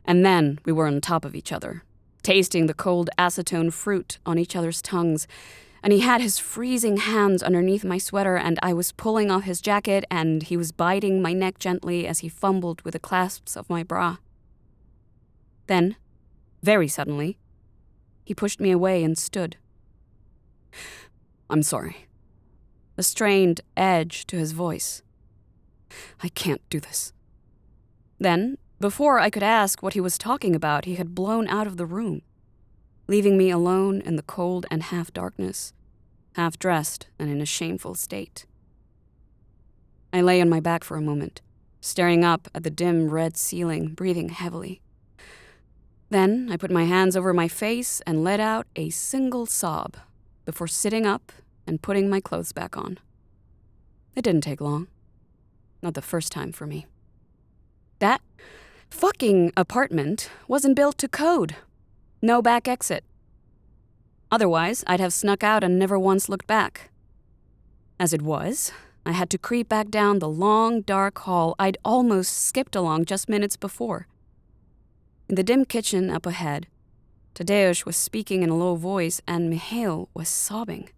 and 0.03 0.25
then 0.25 0.59
we 0.65 0.71
were 0.71 0.87
on 0.87 0.99
top 1.01 1.23
of 1.23 1.35
each 1.35 1.51
other, 1.51 1.83
tasting 2.21 2.65
the 2.65 2.73
cold 2.73 3.09
acetone 3.17 3.71
fruit 3.71 4.19
on 4.25 4.37
each 4.37 4.55
other's 4.55 4.81
tongues. 4.81 5.27
And 5.83 5.93
he 5.93 5.99
had 5.99 6.19
his 6.19 6.39
freezing 6.39 6.97
hands 6.97 7.43
underneath 7.43 7.85
my 7.85 7.97
sweater, 7.97 8.35
and 8.35 8.59
I 8.61 8.73
was 8.73 8.91
pulling 8.91 9.31
off 9.31 9.43
his 9.43 9.61
jacket, 9.61 10.03
and 10.09 10.43
he 10.43 10.57
was 10.57 10.71
biting 10.71 11.21
my 11.21 11.31
neck 11.31 11.59
gently 11.59 12.07
as 12.07 12.19
he 12.19 12.29
fumbled 12.29 12.81
with 12.81 12.93
the 12.93 12.99
clasps 12.99 13.55
of 13.55 13.69
my 13.69 13.83
bra. 13.83 14.17
Then, 15.67 15.95
very 16.63 16.87
suddenly, 16.87 17.37
he 18.23 18.33
pushed 18.33 18.59
me 18.59 18.71
away 18.71 19.03
and 19.03 19.17
stood. 19.17 19.57
I'm 21.49 21.63
sorry 21.63 22.05
a 22.97 23.03
strained 23.03 23.61
edge 23.75 24.25
to 24.27 24.37
his 24.37 24.51
voice. 24.53 25.01
I 26.23 26.29
can't 26.29 26.61
do 26.69 26.79
this. 26.79 27.13
Then, 28.19 28.57
before 28.79 29.19
I 29.19 29.29
could 29.29 29.43
ask 29.43 29.81
what 29.83 29.93
he 29.93 30.01
was 30.01 30.17
talking 30.17 30.55
about, 30.55 30.85
he 30.85 30.95
had 30.95 31.15
blown 31.15 31.47
out 31.47 31.67
of 31.67 31.77
the 31.77 31.85
room, 31.85 32.21
leaving 33.07 33.37
me 33.37 33.49
alone 33.49 34.01
in 34.01 34.15
the 34.15 34.23
cold 34.23 34.65
and 34.71 34.83
half 34.83 35.13
darkness, 35.13 35.73
half 36.35 36.57
dressed 36.57 37.07
and 37.19 37.29
in 37.29 37.41
a 37.41 37.45
shameful 37.45 37.95
state. 37.95 38.45
I 40.13 40.21
lay 40.21 40.41
on 40.41 40.49
my 40.49 40.59
back 40.59 40.83
for 40.83 40.95
a 40.95 41.01
moment, 41.01 41.41
staring 41.81 42.23
up 42.23 42.47
at 42.55 42.63
the 42.63 42.69
dim 42.69 43.09
red 43.09 43.35
ceiling, 43.35 43.89
breathing 43.89 44.29
heavily. 44.29 44.81
Then 46.09 46.49
I 46.51 46.55
put 46.55 46.71
my 46.71 46.85
hands 46.85 47.17
over 47.17 47.33
my 47.33 47.49
face 47.49 48.01
and 48.07 48.23
let 48.23 48.39
out 48.39 48.67
a 48.75 48.89
single 48.89 49.45
sob 49.45 49.97
before 50.45 50.67
sitting 50.67 51.05
up 51.05 51.31
and 51.67 51.81
putting 51.81 52.09
my 52.09 52.19
clothes 52.19 52.51
back 52.51 52.77
on. 52.77 52.99
It 54.15 54.21
didn't 54.21 54.41
take 54.41 54.61
long. 54.61 54.87
Not 55.81 55.93
the 55.93 56.01
first 56.01 56.31
time 56.31 56.51
for 56.51 56.65
me. 56.65 56.85
That 57.99 58.21
fucking 58.89 59.51
apartment 59.57 60.29
wasn't 60.47 60.75
built 60.75 60.97
to 60.99 61.07
code. 61.07 61.55
No 62.21 62.41
back 62.41 62.67
exit. 62.67 63.03
Otherwise, 64.31 64.83
I'd 64.87 64.99
have 64.99 65.13
snuck 65.13 65.43
out 65.43 65.63
and 65.63 65.77
never 65.77 65.99
once 65.99 66.29
looked 66.29 66.47
back. 66.47 66.89
As 67.99 68.13
it 68.13 68.21
was, 68.21 68.71
I 69.05 69.11
had 69.11 69.29
to 69.29 69.37
creep 69.37 69.69
back 69.69 69.89
down 69.89 70.19
the 70.19 70.29
long, 70.29 70.81
dark 70.81 71.19
hall 71.19 71.55
I'd 71.59 71.77
almost 71.85 72.35
skipped 72.35 72.75
along 72.75 73.05
just 73.05 73.29
minutes 73.29 73.55
before. 73.55 74.07
In 75.29 75.35
the 75.35 75.43
dim 75.43 75.65
kitchen 75.65 76.09
up 76.09 76.25
ahead, 76.25 76.67
Tadeusz 77.35 77.85
was 77.85 77.97
speaking 77.97 78.43
in 78.43 78.49
a 78.49 78.55
low 78.55 78.75
voice 78.75 79.21
and 79.27 79.49
Mihail 79.49 80.07
was 80.13 80.29
sobbing. 80.29 80.89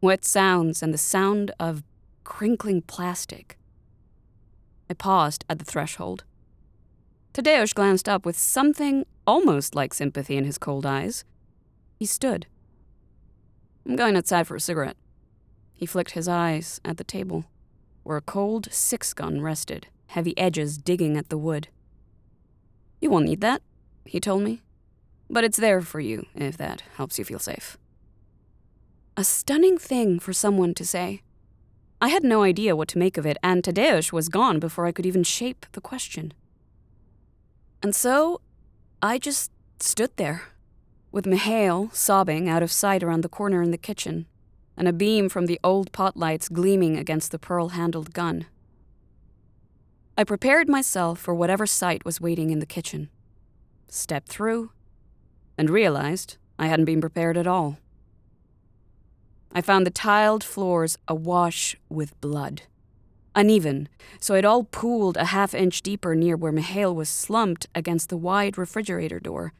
Wet 0.00 0.24
sounds 0.24 0.82
and 0.82 0.92
the 0.92 0.98
sound 0.98 1.52
of 1.60 1.84
crinkling 2.24 2.82
plastic. 2.82 3.56
I 4.90 4.94
paused 4.94 5.44
at 5.48 5.60
the 5.60 5.64
threshold. 5.64 6.24
Tadeusz 7.32 7.72
glanced 7.72 8.08
up 8.08 8.26
with 8.26 8.36
something 8.36 9.06
almost 9.24 9.76
like 9.76 9.94
sympathy 9.94 10.36
in 10.36 10.44
his 10.44 10.58
cold 10.58 10.84
eyes. 10.84 11.24
He 11.96 12.06
stood. 12.06 12.46
I'm 13.86 13.94
going 13.94 14.16
outside 14.16 14.48
for 14.48 14.56
a 14.56 14.60
cigarette. 14.60 14.96
He 15.72 15.86
flicked 15.86 16.10
his 16.10 16.26
eyes 16.26 16.80
at 16.84 16.96
the 16.96 17.04
table, 17.04 17.44
where 18.02 18.16
a 18.16 18.20
cold 18.20 18.68
six 18.72 19.14
gun 19.14 19.40
rested, 19.40 19.86
heavy 20.08 20.36
edges 20.36 20.76
digging 20.76 21.16
at 21.16 21.28
the 21.28 21.38
wood. 21.38 21.68
You 23.00 23.10
won't 23.10 23.26
need 23.26 23.40
that, 23.42 23.62
he 24.04 24.18
told 24.18 24.42
me. 24.42 24.60
But 25.28 25.44
it's 25.44 25.58
there 25.58 25.80
for 25.80 26.00
you, 26.00 26.26
if 26.34 26.56
that 26.58 26.82
helps 26.96 27.18
you 27.18 27.24
feel 27.24 27.38
safe. 27.38 27.78
A 29.16 29.24
stunning 29.24 29.78
thing 29.78 30.18
for 30.18 30.32
someone 30.32 30.74
to 30.74 30.84
say. 30.84 31.22
I 32.00 32.08
had 32.08 32.24
no 32.24 32.42
idea 32.42 32.74
what 32.74 32.88
to 32.88 32.98
make 32.98 33.16
of 33.16 33.26
it, 33.26 33.36
and 33.42 33.62
Tadeusz 33.62 34.12
was 34.12 34.28
gone 34.28 34.58
before 34.58 34.86
I 34.86 34.92
could 34.92 35.06
even 35.06 35.22
shape 35.22 35.66
the 35.72 35.80
question. 35.80 36.32
And 37.82 37.94
so, 37.94 38.40
I 39.00 39.18
just 39.18 39.50
stood 39.80 40.16
there, 40.16 40.42
with 41.10 41.26
Mihail 41.26 41.90
sobbing 41.92 42.48
out 42.48 42.62
of 42.62 42.72
sight 42.72 43.02
around 43.02 43.22
the 43.22 43.28
corner 43.28 43.62
in 43.62 43.70
the 43.70 43.78
kitchen, 43.78 44.26
and 44.76 44.88
a 44.88 44.92
beam 44.92 45.28
from 45.28 45.46
the 45.46 45.60
old 45.62 45.92
pot 45.92 46.16
lights 46.16 46.48
gleaming 46.48 46.96
against 46.96 47.30
the 47.30 47.38
pearl 47.38 47.70
handled 47.70 48.12
gun. 48.12 48.46
I 50.16 50.24
prepared 50.24 50.68
myself 50.68 51.18
for 51.18 51.34
whatever 51.34 51.66
sight 51.66 52.04
was 52.04 52.20
waiting 52.20 52.50
in 52.50 52.58
the 52.58 52.66
kitchen, 52.66 53.10
stepped 53.88 54.28
through, 54.28 54.70
and 55.62 55.70
realized 55.70 56.38
I 56.58 56.66
hadn't 56.66 56.86
been 56.86 57.00
prepared 57.00 57.36
at 57.36 57.46
all. 57.46 57.78
I 59.52 59.60
found 59.60 59.86
the 59.86 59.92
tiled 59.92 60.42
floors 60.42 60.98
awash 61.06 61.76
with 61.88 62.20
blood. 62.20 62.62
Uneven, 63.36 63.88
so 64.18 64.34
it 64.34 64.44
all 64.44 64.64
pooled 64.64 65.16
a 65.16 65.26
half 65.26 65.54
inch 65.54 65.80
deeper 65.80 66.16
near 66.16 66.36
where 66.36 66.50
Mihail 66.50 66.92
was 66.92 67.08
slumped 67.08 67.68
against 67.76 68.08
the 68.08 68.16
wide 68.16 68.58
refrigerator 68.58 69.20
door, 69.20 69.52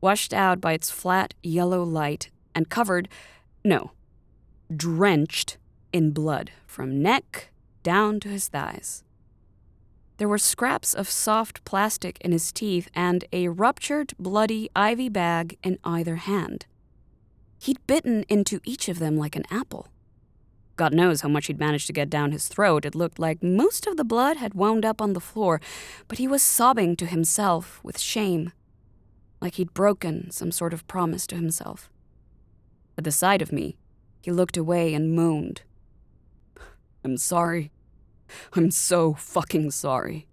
washed 0.00 0.32
out 0.32 0.58
by 0.58 0.72
its 0.72 0.90
flat 0.90 1.34
yellow 1.42 1.82
light 1.82 2.30
and 2.54 2.70
covered, 2.70 3.10
no, 3.62 3.90
drenched 4.74 5.58
in 5.92 6.12
blood 6.12 6.50
from 6.66 7.02
neck 7.02 7.50
down 7.82 8.20
to 8.20 8.30
his 8.30 8.48
thighs. 8.48 9.04
There 10.22 10.28
were 10.28 10.38
scraps 10.38 10.94
of 10.94 11.10
soft 11.10 11.64
plastic 11.64 12.16
in 12.20 12.30
his 12.30 12.52
teeth 12.52 12.88
and 12.94 13.24
a 13.32 13.48
ruptured, 13.48 14.12
bloody 14.20 14.70
IV 14.76 15.12
bag 15.12 15.58
in 15.64 15.80
either 15.82 16.14
hand. 16.14 16.66
He'd 17.58 17.84
bitten 17.88 18.24
into 18.28 18.60
each 18.62 18.88
of 18.88 19.00
them 19.00 19.16
like 19.16 19.34
an 19.34 19.42
apple. 19.50 19.88
God 20.76 20.94
knows 20.94 21.22
how 21.22 21.28
much 21.28 21.46
he'd 21.46 21.58
managed 21.58 21.88
to 21.88 21.92
get 21.92 22.08
down 22.08 22.30
his 22.30 22.46
throat. 22.46 22.84
It 22.84 22.94
looked 22.94 23.18
like 23.18 23.42
most 23.42 23.84
of 23.88 23.96
the 23.96 24.04
blood 24.04 24.36
had 24.36 24.54
wound 24.54 24.84
up 24.84 25.02
on 25.02 25.14
the 25.14 25.18
floor, 25.18 25.60
but 26.06 26.18
he 26.18 26.28
was 26.28 26.40
sobbing 26.40 26.94
to 26.98 27.06
himself 27.06 27.80
with 27.82 27.98
shame, 27.98 28.52
like 29.40 29.56
he'd 29.56 29.74
broken 29.74 30.30
some 30.30 30.52
sort 30.52 30.72
of 30.72 30.86
promise 30.86 31.26
to 31.26 31.34
himself. 31.34 31.90
At 32.96 33.02
the 33.02 33.10
sight 33.10 33.42
of 33.42 33.50
me, 33.50 33.76
he 34.20 34.30
looked 34.30 34.56
away 34.56 34.94
and 34.94 35.16
moaned. 35.16 35.62
I'm 37.04 37.16
sorry. 37.16 37.72
I'm 38.54 38.70
so 38.70 39.14
fucking 39.14 39.70
sorry. 39.70 40.26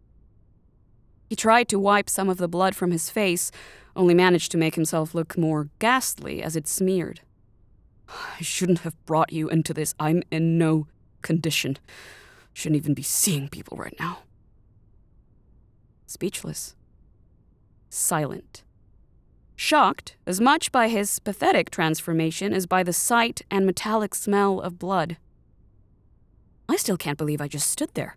He 1.30 1.36
tried 1.36 1.68
to 1.70 1.80
wipe 1.80 2.10
some 2.10 2.30
of 2.30 2.38
the 2.38 2.48
blood 2.48 2.76
from 2.76 2.92
his 2.92 3.10
face, 3.10 3.52
only 3.96 4.14
managed 4.14 4.52
to 4.52 4.58
make 4.58 4.76
himself 4.76 5.14
look 5.14 5.38
more 5.38 5.70
ghastly 5.80 6.42
as 6.42 6.56
it 6.56 6.68
smeared. 6.68 7.22
I 8.08 8.42
shouldn't 8.42 8.80
have 8.80 9.04
brought 9.06 9.32
you 9.32 9.50
into 9.50 9.74
this. 9.74 9.94
I'm 10.00 10.24
in 10.32 10.58
no 10.58 10.88
condition. 11.22 11.78
Shouldn't 12.54 12.78
even 12.78 12.94
be 12.94 13.04
seeing 13.04 13.48
people 13.48 13.78
right 13.78 13.96
now. 14.00 14.20
Speechless. 16.08 16.76
Silent. 17.90 18.64
Shocked 19.56 20.16
as 20.26 20.42
much 20.42 20.72
by 20.72 20.88
his 20.88 21.20
pathetic 21.20 21.70
transformation 21.70 22.54
as 22.54 22.66
by 22.66 22.82
the 22.82 22.94
sight 22.94 23.42
and 23.52 23.66
metallic 23.66 24.16
smell 24.16 24.60
of 24.60 24.80
blood. 24.80 25.18
I 26.70 26.76
still 26.76 26.98
can't 26.98 27.18
believe 27.18 27.42
I 27.42 27.48
just 27.48 27.70
stood 27.70 27.90
there. 27.96 28.16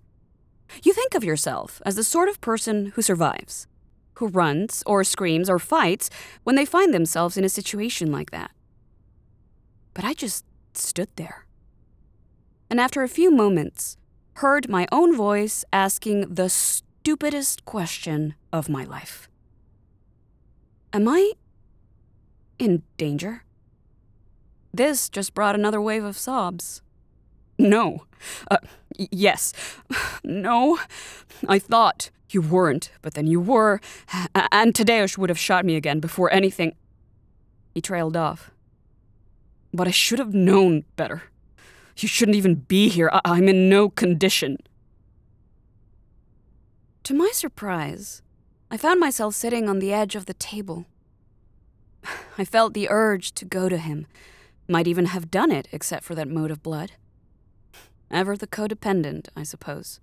You 0.82 0.92
think 0.92 1.14
of 1.14 1.24
yourself 1.24 1.80
as 1.86 1.96
the 1.96 2.04
sort 2.04 2.28
of 2.28 2.40
person 2.40 2.92
who 2.94 3.02
survives, 3.02 3.66
who 4.14 4.28
runs 4.28 4.82
or 4.86 5.04
screams 5.04 5.48
or 5.48 5.58
fights 5.58 6.10
when 6.44 6.54
they 6.54 6.66
find 6.66 6.92
themselves 6.92 7.36
in 7.36 7.44
a 7.44 7.48
situation 7.48 8.12
like 8.12 8.30
that. 8.30 8.50
But 9.94 10.04
I 10.04 10.12
just 10.12 10.44
stood 10.74 11.08
there. 11.16 11.46
And 12.70 12.78
after 12.78 13.02
a 13.02 13.08
few 13.08 13.30
moments, 13.30 13.96
heard 14.34 14.68
my 14.68 14.86
own 14.92 15.16
voice 15.16 15.64
asking 15.72 16.34
the 16.34 16.48
stupidest 16.48 17.64
question 17.64 18.34
of 18.52 18.68
my 18.68 18.84
life 18.84 19.28
Am 20.92 21.08
I 21.08 21.32
in 22.58 22.82
danger? 22.96 23.44
This 24.74 25.08
just 25.08 25.34
brought 25.34 25.54
another 25.54 25.80
wave 25.80 26.04
of 26.04 26.16
sobs. 26.16 26.82
No. 27.58 28.06
Uh, 28.50 28.58
yes. 28.96 29.52
No. 30.24 30.78
I 31.48 31.58
thought 31.58 32.10
you 32.30 32.40
weren't, 32.40 32.90
but 33.02 33.14
then 33.14 33.26
you 33.26 33.40
were, 33.40 33.80
and 34.34 34.74
Tadeusz 34.74 35.18
would 35.18 35.28
have 35.28 35.38
shot 35.38 35.64
me 35.64 35.76
again 35.76 36.00
before 36.00 36.32
anything. 36.32 36.74
He 37.74 37.80
trailed 37.80 38.16
off. 38.16 38.50
But 39.74 39.88
I 39.88 39.90
should 39.90 40.18
have 40.18 40.34
known 40.34 40.84
better. 40.96 41.22
You 41.96 42.08
shouldn't 42.08 42.36
even 42.36 42.54
be 42.56 42.88
here. 42.88 43.10
I- 43.12 43.20
I'm 43.24 43.48
in 43.48 43.68
no 43.68 43.88
condition. 43.88 44.58
To 47.04 47.14
my 47.14 47.30
surprise, 47.32 48.22
I 48.70 48.76
found 48.76 49.00
myself 49.00 49.34
sitting 49.34 49.68
on 49.68 49.78
the 49.78 49.92
edge 49.92 50.14
of 50.14 50.26
the 50.26 50.34
table. 50.34 50.86
I 52.38 52.44
felt 52.44 52.74
the 52.74 52.88
urge 52.88 53.32
to 53.32 53.44
go 53.44 53.68
to 53.68 53.76
him. 53.76 54.06
Might 54.68 54.86
even 54.86 55.06
have 55.06 55.30
done 55.30 55.50
it, 55.50 55.68
except 55.72 56.04
for 56.04 56.14
that 56.14 56.28
moat 56.28 56.50
of 56.50 56.62
blood. 56.62 56.92
Ever 58.12 58.36
the 58.36 58.46
codependent, 58.46 59.28
I 59.34 59.42
suppose. 59.42 59.98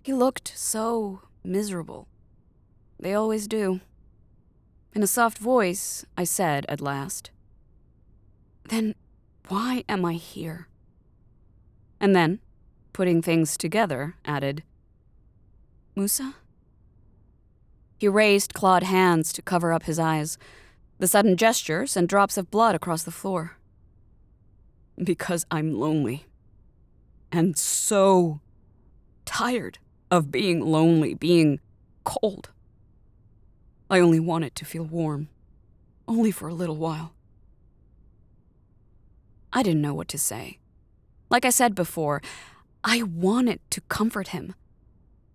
He 0.00 0.12
looked 0.12 0.52
so 0.56 1.22
miserable. 1.42 2.06
They 3.00 3.14
always 3.14 3.48
do. 3.48 3.80
In 4.94 5.02
a 5.02 5.08
soft 5.08 5.38
voice, 5.38 6.06
I 6.16 6.22
said 6.22 6.64
at 6.68 6.80
last, 6.80 7.32
Then 8.68 8.94
why 9.48 9.82
am 9.88 10.04
I 10.04 10.12
here? 10.12 10.68
And 11.98 12.14
then, 12.14 12.38
putting 12.92 13.22
things 13.22 13.56
together, 13.56 14.14
added, 14.24 14.62
Musa? 15.96 16.36
He 17.98 18.06
raised 18.06 18.54
clawed 18.54 18.84
hands 18.84 19.32
to 19.32 19.42
cover 19.42 19.72
up 19.72 19.82
his 19.82 19.98
eyes, 19.98 20.38
the 21.00 21.08
sudden 21.08 21.36
gestures 21.36 21.96
and 21.96 22.08
drops 22.08 22.36
of 22.36 22.52
blood 22.52 22.76
across 22.76 23.02
the 23.02 23.10
floor. 23.10 23.56
Because 24.96 25.44
I'm 25.50 25.74
lonely 25.74 26.27
and 27.30 27.56
so 27.56 28.40
tired 29.24 29.78
of 30.10 30.32
being 30.32 30.60
lonely, 30.60 31.14
being 31.14 31.60
cold. 32.04 32.50
I 33.90 34.00
only 34.00 34.20
wanted 34.20 34.54
to 34.56 34.64
feel 34.64 34.84
warm, 34.84 35.28
only 36.06 36.30
for 36.30 36.48
a 36.48 36.54
little 36.54 36.76
while. 36.76 37.12
I 39.52 39.62
didn't 39.62 39.82
know 39.82 39.94
what 39.94 40.08
to 40.08 40.18
say. 40.18 40.58
Like 41.30 41.44
I 41.44 41.50
said 41.50 41.74
before, 41.74 42.22
I 42.84 43.02
wanted 43.02 43.60
to 43.70 43.80
comfort 43.82 44.28
him. 44.28 44.54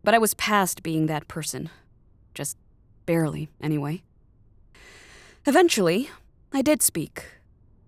But 0.03 0.13
I 0.13 0.17
was 0.17 0.33
past 0.33 0.83
being 0.83 1.05
that 1.07 1.27
person. 1.27 1.69
Just 2.33 2.57
barely, 3.05 3.49
anyway. 3.61 4.03
Eventually, 5.45 6.09
I 6.51 6.61
did 6.61 6.81
speak. 6.81 7.25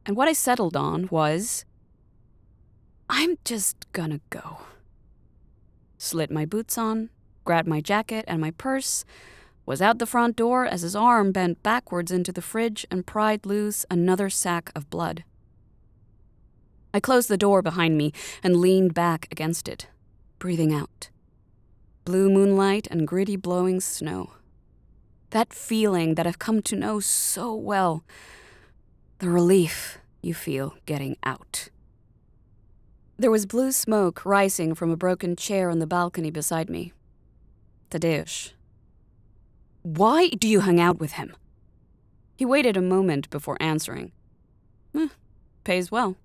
And 0.06 0.16
what 0.16 0.28
I 0.28 0.34
settled 0.34 0.76
on 0.76 1.08
was 1.12 1.66
I'm 3.10 3.38
just 3.44 3.92
gonna 3.94 4.22
go. 4.30 4.60
Slid 5.98 6.32
my 6.32 6.46
boots 6.46 6.78
on, 6.78 7.10
grabbed 7.44 7.68
my 7.68 7.82
jacket 7.82 8.26
and 8.28 8.42
my 8.42 8.52
purse, 8.52 9.06
was 9.66 9.82
out 9.82 10.00
the 10.00 10.06
front 10.06 10.36
door 10.36 10.66
as 10.66 10.82
his 10.82 10.96
arm 10.96 11.32
bent 11.32 11.64
backwards 11.64 12.12
into 12.12 12.32
the 12.32 12.42
fridge 12.42 12.86
and 12.92 13.06
pried 13.06 13.46
loose 13.46 13.86
another 13.90 14.30
sack 14.30 14.72
of 14.76 14.90
blood. 14.90 15.24
I 16.94 17.00
closed 17.00 17.30
the 17.30 17.38
door 17.38 17.62
behind 17.62 17.98
me 17.98 18.14
and 18.44 18.58
leaned 18.58 18.94
back 18.94 19.28
against 19.32 19.68
it, 19.68 19.88
breathing 20.40 20.74
out. 20.74 21.10
Blue 22.06 22.30
moonlight 22.30 22.88
and 22.92 23.08
gritty 23.08 23.36
blowing 23.36 23.82
snow. 23.82 24.32
That 25.32 25.54
feeling 25.54 26.16
that 26.16 26.28
I've 26.28 26.40
come 26.40 26.62
to 26.62 26.76
know 26.76 27.00
so 27.00 27.54
well. 27.54 28.04
The 29.20 29.30
relief 29.30 29.98
you 30.22 30.34
feel 30.34 30.76
getting 30.86 31.18
out. 31.24 31.70
There 33.18 33.32
was 33.32 33.46
blue 33.46 33.72
smoke 33.72 34.26
rising 34.26 34.76
from 34.76 34.92
a 34.92 34.98
broken 34.98 35.38
chair 35.38 35.70
on 35.70 35.80
the 35.80 35.88
balcony 35.88 36.32
beside 36.32 36.70
me. 36.70 36.92
Tadeusz. 37.90 38.52
Why 39.84 40.28
do 40.30 40.50
you 40.50 40.62
hang 40.62 40.82
out 40.82 41.00
with 41.00 41.14
him? 41.14 41.34
He 42.36 42.44
waited 42.44 42.76
a 42.76 42.82
moment 42.82 43.30
before 43.30 43.56
answering. 43.62 44.12
Eh, 44.94 45.08
pays 45.64 45.90
well. 45.90 46.18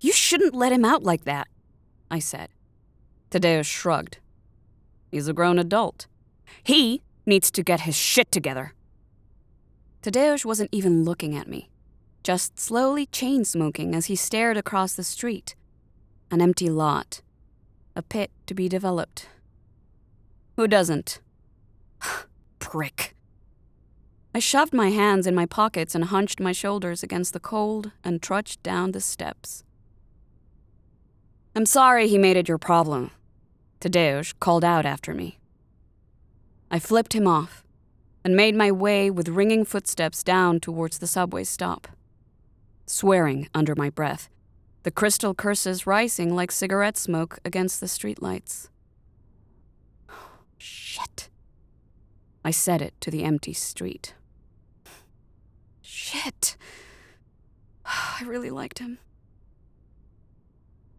You 0.00 0.12
shouldn't 0.12 0.54
let 0.54 0.72
him 0.72 0.84
out 0.84 1.04
like 1.04 1.24
that, 1.24 1.46
I 2.10 2.18
said. 2.18 2.48
Tadeusz 3.30 3.66
shrugged. 3.66 4.18
He's 5.12 5.28
a 5.28 5.32
grown 5.32 5.60
adult. 5.60 6.08
He 6.64 7.02
needs 7.24 7.52
to 7.52 7.62
get 7.62 7.82
his 7.82 7.96
shit 7.96 8.32
together. 8.32 8.74
Tadeusz 10.02 10.44
wasn't 10.44 10.70
even 10.72 11.04
looking 11.04 11.36
at 11.36 11.46
me, 11.46 11.68
just 12.24 12.58
slowly 12.58 13.06
chain 13.06 13.44
smoking 13.44 13.94
as 13.94 14.06
he 14.06 14.16
stared 14.16 14.56
across 14.56 14.94
the 14.94 15.04
street. 15.04 15.54
An 16.30 16.40
empty 16.40 16.68
lot, 16.68 17.22
a 17.94 18.02
pit 18.02 18.30
to 18.46 18.54
be 18.54 18.68
developed. 18.68 19.28
Who 20.56 20.66
doesn't? 20.66 21.20
Prick. 22.58 23.14
I 24.34 24.38
shoved 24.38 24.74
my 24.74 24.90
hands 24.90 25.26
in 25.26 25.34
my 25.34 25.46
pockets 25.46 25.94
and 25.94 26.04
hunched 26.04 26.40
my 26.40 26.52
shoulders 26.52 27.02
against 27.02 27.32
the 27.32 27.40
cold 27.40 27.92
and 28.04 28.20
trudged 28.20 28.62
down 28.62 28.92
the 28.92 29.00
steps. 29.00 29.64
I'm 31.54 31.64
sorry 31.64 32.06
he 32.06 32.18
made 32.18 32.36
it 32.36 32.48
your 32.48 32.58
problem. 32.58 33.12
Tadeusz 33.80 34.34
called 34.38 34.64
out 34.64 34.84
after 34.84 35.14
me. 35.14 35.38
I 36.70 36.78
flipped 36.78 37.14
him 37.14 37.26
off 37.26 37.64
and 38.24 38.36
made 38.36 38.54
my 38.54 38.72
way 38.72 39.10
with 39.10 39.28
ringing 39.28 39.64
footsteps 39.64 40.22
down 40.22 40.60
towards 40.60 40.98
the 40.98 41.06
subway 41.06 41.44
stop, 41.44 41.88
swearing 42.84 43.48
under 43.54 43.74
my 43.74 43.88
breath, 43.88 44.28
the 44.86 44.92
crystal 44.92 45.34
curses 45.34 45.84
rising 45.84 46.32
like 46.32 46.52
cigarette 46.52 46.96
smoke 46.96 47.40
against 47.44 47.80
the 47.80 47.86
streetlights. 47.86 48.68
Shit. 50.58 51.28
I 52.44 52.52
said 52.52 52.80
it 52.80 52.94
to 53.00 53.10
the 53.10 53.24
empty 53.24 53.52
street. 53.52 54.14
Shit. 55.82 56.56
I 57.84 58.22
really 58.26 58.48
liked 58.48 58.78
him. 58.78 58.98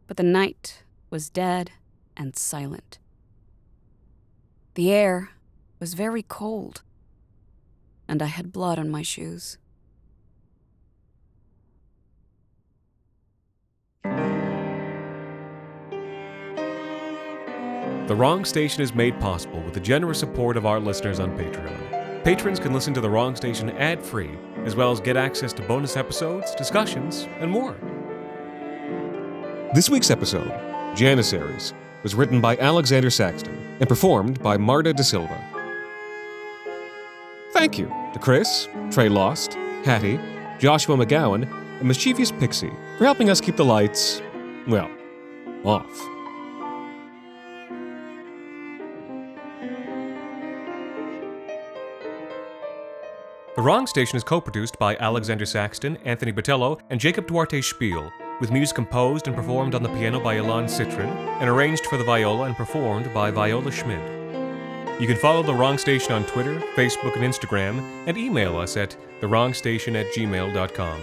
But 0.06 0.18
the 0.18 0.24
night 0.24 0.84
was 1.10 1.30
dead 1.30 1.72
and 2.18 2.36
silent. 2.36 3.00
The 4.74 4.92
air 4.92 5.30
was 5.80 5.94
very 5.94 6.24
cold, 6.24 6.82
and 8.06 8.22
I 8.22 8.26
had 8.26 8.52
blood 8.52 8.80
on 8.80 8.90
my 8.90 9.02
shoes. 9.02 9.58
The 18.08 18.16
Wrong 18.16 18.46
Station 18.46 18.82
is 18.82 18.96
made 18.96 19.20
possible 19.20 19.60
with 19.60 19.74
the 19.74 19.82
generous 19.82 20.18
support 20.18 20.56
of 20.56 20.66
our 20.66 20.80
listeners 20.80 21.20
on 21.20 21.38
Patreon. 21.38 22.24
Patrons 22.24 22.58
can 22.58 22.72
listen 22.72 22.94
to 22.94 23.02
The 23.02 23.10
Wrong 23.10 23.36
Station 23.36 23.70
ad 23.72 24.02
free, 24.02 24.32
as 24.64 24.78
well 24.78 24.94
as 24.94 25.02
get 25.02 25.18
access 25.18 25.52
to 25.52 25.62
bonus 25.64 25.98
episodes, 25.98 26.56
discussions, 26.56 27.28
and 27.42 27.52
more. 27.52 27.76
This 29.76 29.90
week's 29.90 30.10
episode, 30.10 30.50
Janissaries, 30.96 31.74
was 32.02 32.16
written 32.16 32.40
by 32.40 32.56
Alexander 32.56 33.10
Saxton 33.10 33.76
and 33.82 33.90
performed 33.90 34.42
by 34.42 34.56
Marta 34.56 34.94
da 34.94 35.04
Silva. 35.04 35.44
Thank 37.52 37.78
you 37.78 37.88
to 38.14 38.20
Chris, 38.20 38.70
Trey 38.90 39.10
Lost, 39.10 39.56
Hattie, 39.84 40.18
Joshua 40.60 40.96
McGowan, 40.96 41.44
and 41.80 41.88
Mischievous 41.90 42.32
Pixie 42.32 42.72
for 42.98 43.04
helping 43.04 43.30
us 43.30 43.42
keep 43.42 43.58
the 43.58 43.66
lights, 43.66 44.22
well, 44.66 44.90
off. 45.66 46.17
Wrong 53.68 53.86
Station 53.86 54.16
is 54.16 54.24
co 54.24 54.40
produced 54.40 54.80
by 54.80 54.96
Alexander 54.96 55.46
Saxton, 55.46 55.98
Anthony 56.06 56.32
Botello, 56.32 56.80
and 56.90 57.02
Jacob 57.02 57.28
Duarte 57.28 57.60
Spiel, 57.60 58.10
with 58.40 58.50
music 58.50 58.76
composed 58.76 59.28
and 59.28 59.36
performed 59.36 59.76
on 59.76 59.84
the 59.84 59.90
piano 59.90 60.22
by 60.22 60.38
Ilan 60.38 60.70
Citrin, 60.70 61.10
and 61.42 61.50
arranged 61.50 61.86
for 61.88 61.98
the 61.98 62.04
viola 62.06 62.46
and 62.46 62.56
performed 62.56 63.14
by 63.14 63.30
Viola 63.30 63.70
Schmidt. 63.70 65.02
You 65.02 65.06
can 65.06 65.18
follow 65.18 65.44
The 65.44 65.54
Wrong 65.54 65.78
Station 65.78 66.14
on 66.14 66.24
Twitter, 66.28 66.62
Facebook, 66.78 67.18
and 67.18 67.26
Instagram, 67.26 67.82
and 68.08 68.18
email 68.18 68.56
us 68.56 68.78
at 68.78 68.96
thewrongstation 69.20 70.00
at 70.00 70.14
gmail.com. 70.14 71.02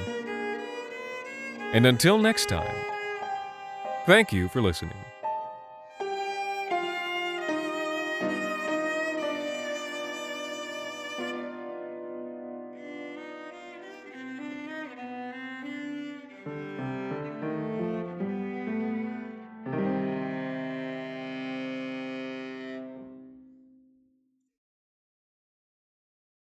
And 1.74 1.85
until 1.85 2.16
next 2.16 2.48
time, 2.48 2.74
thank 4.07 4.33
you 4.33 4.48
for 4.48 4.62
listening. 4.62 4.96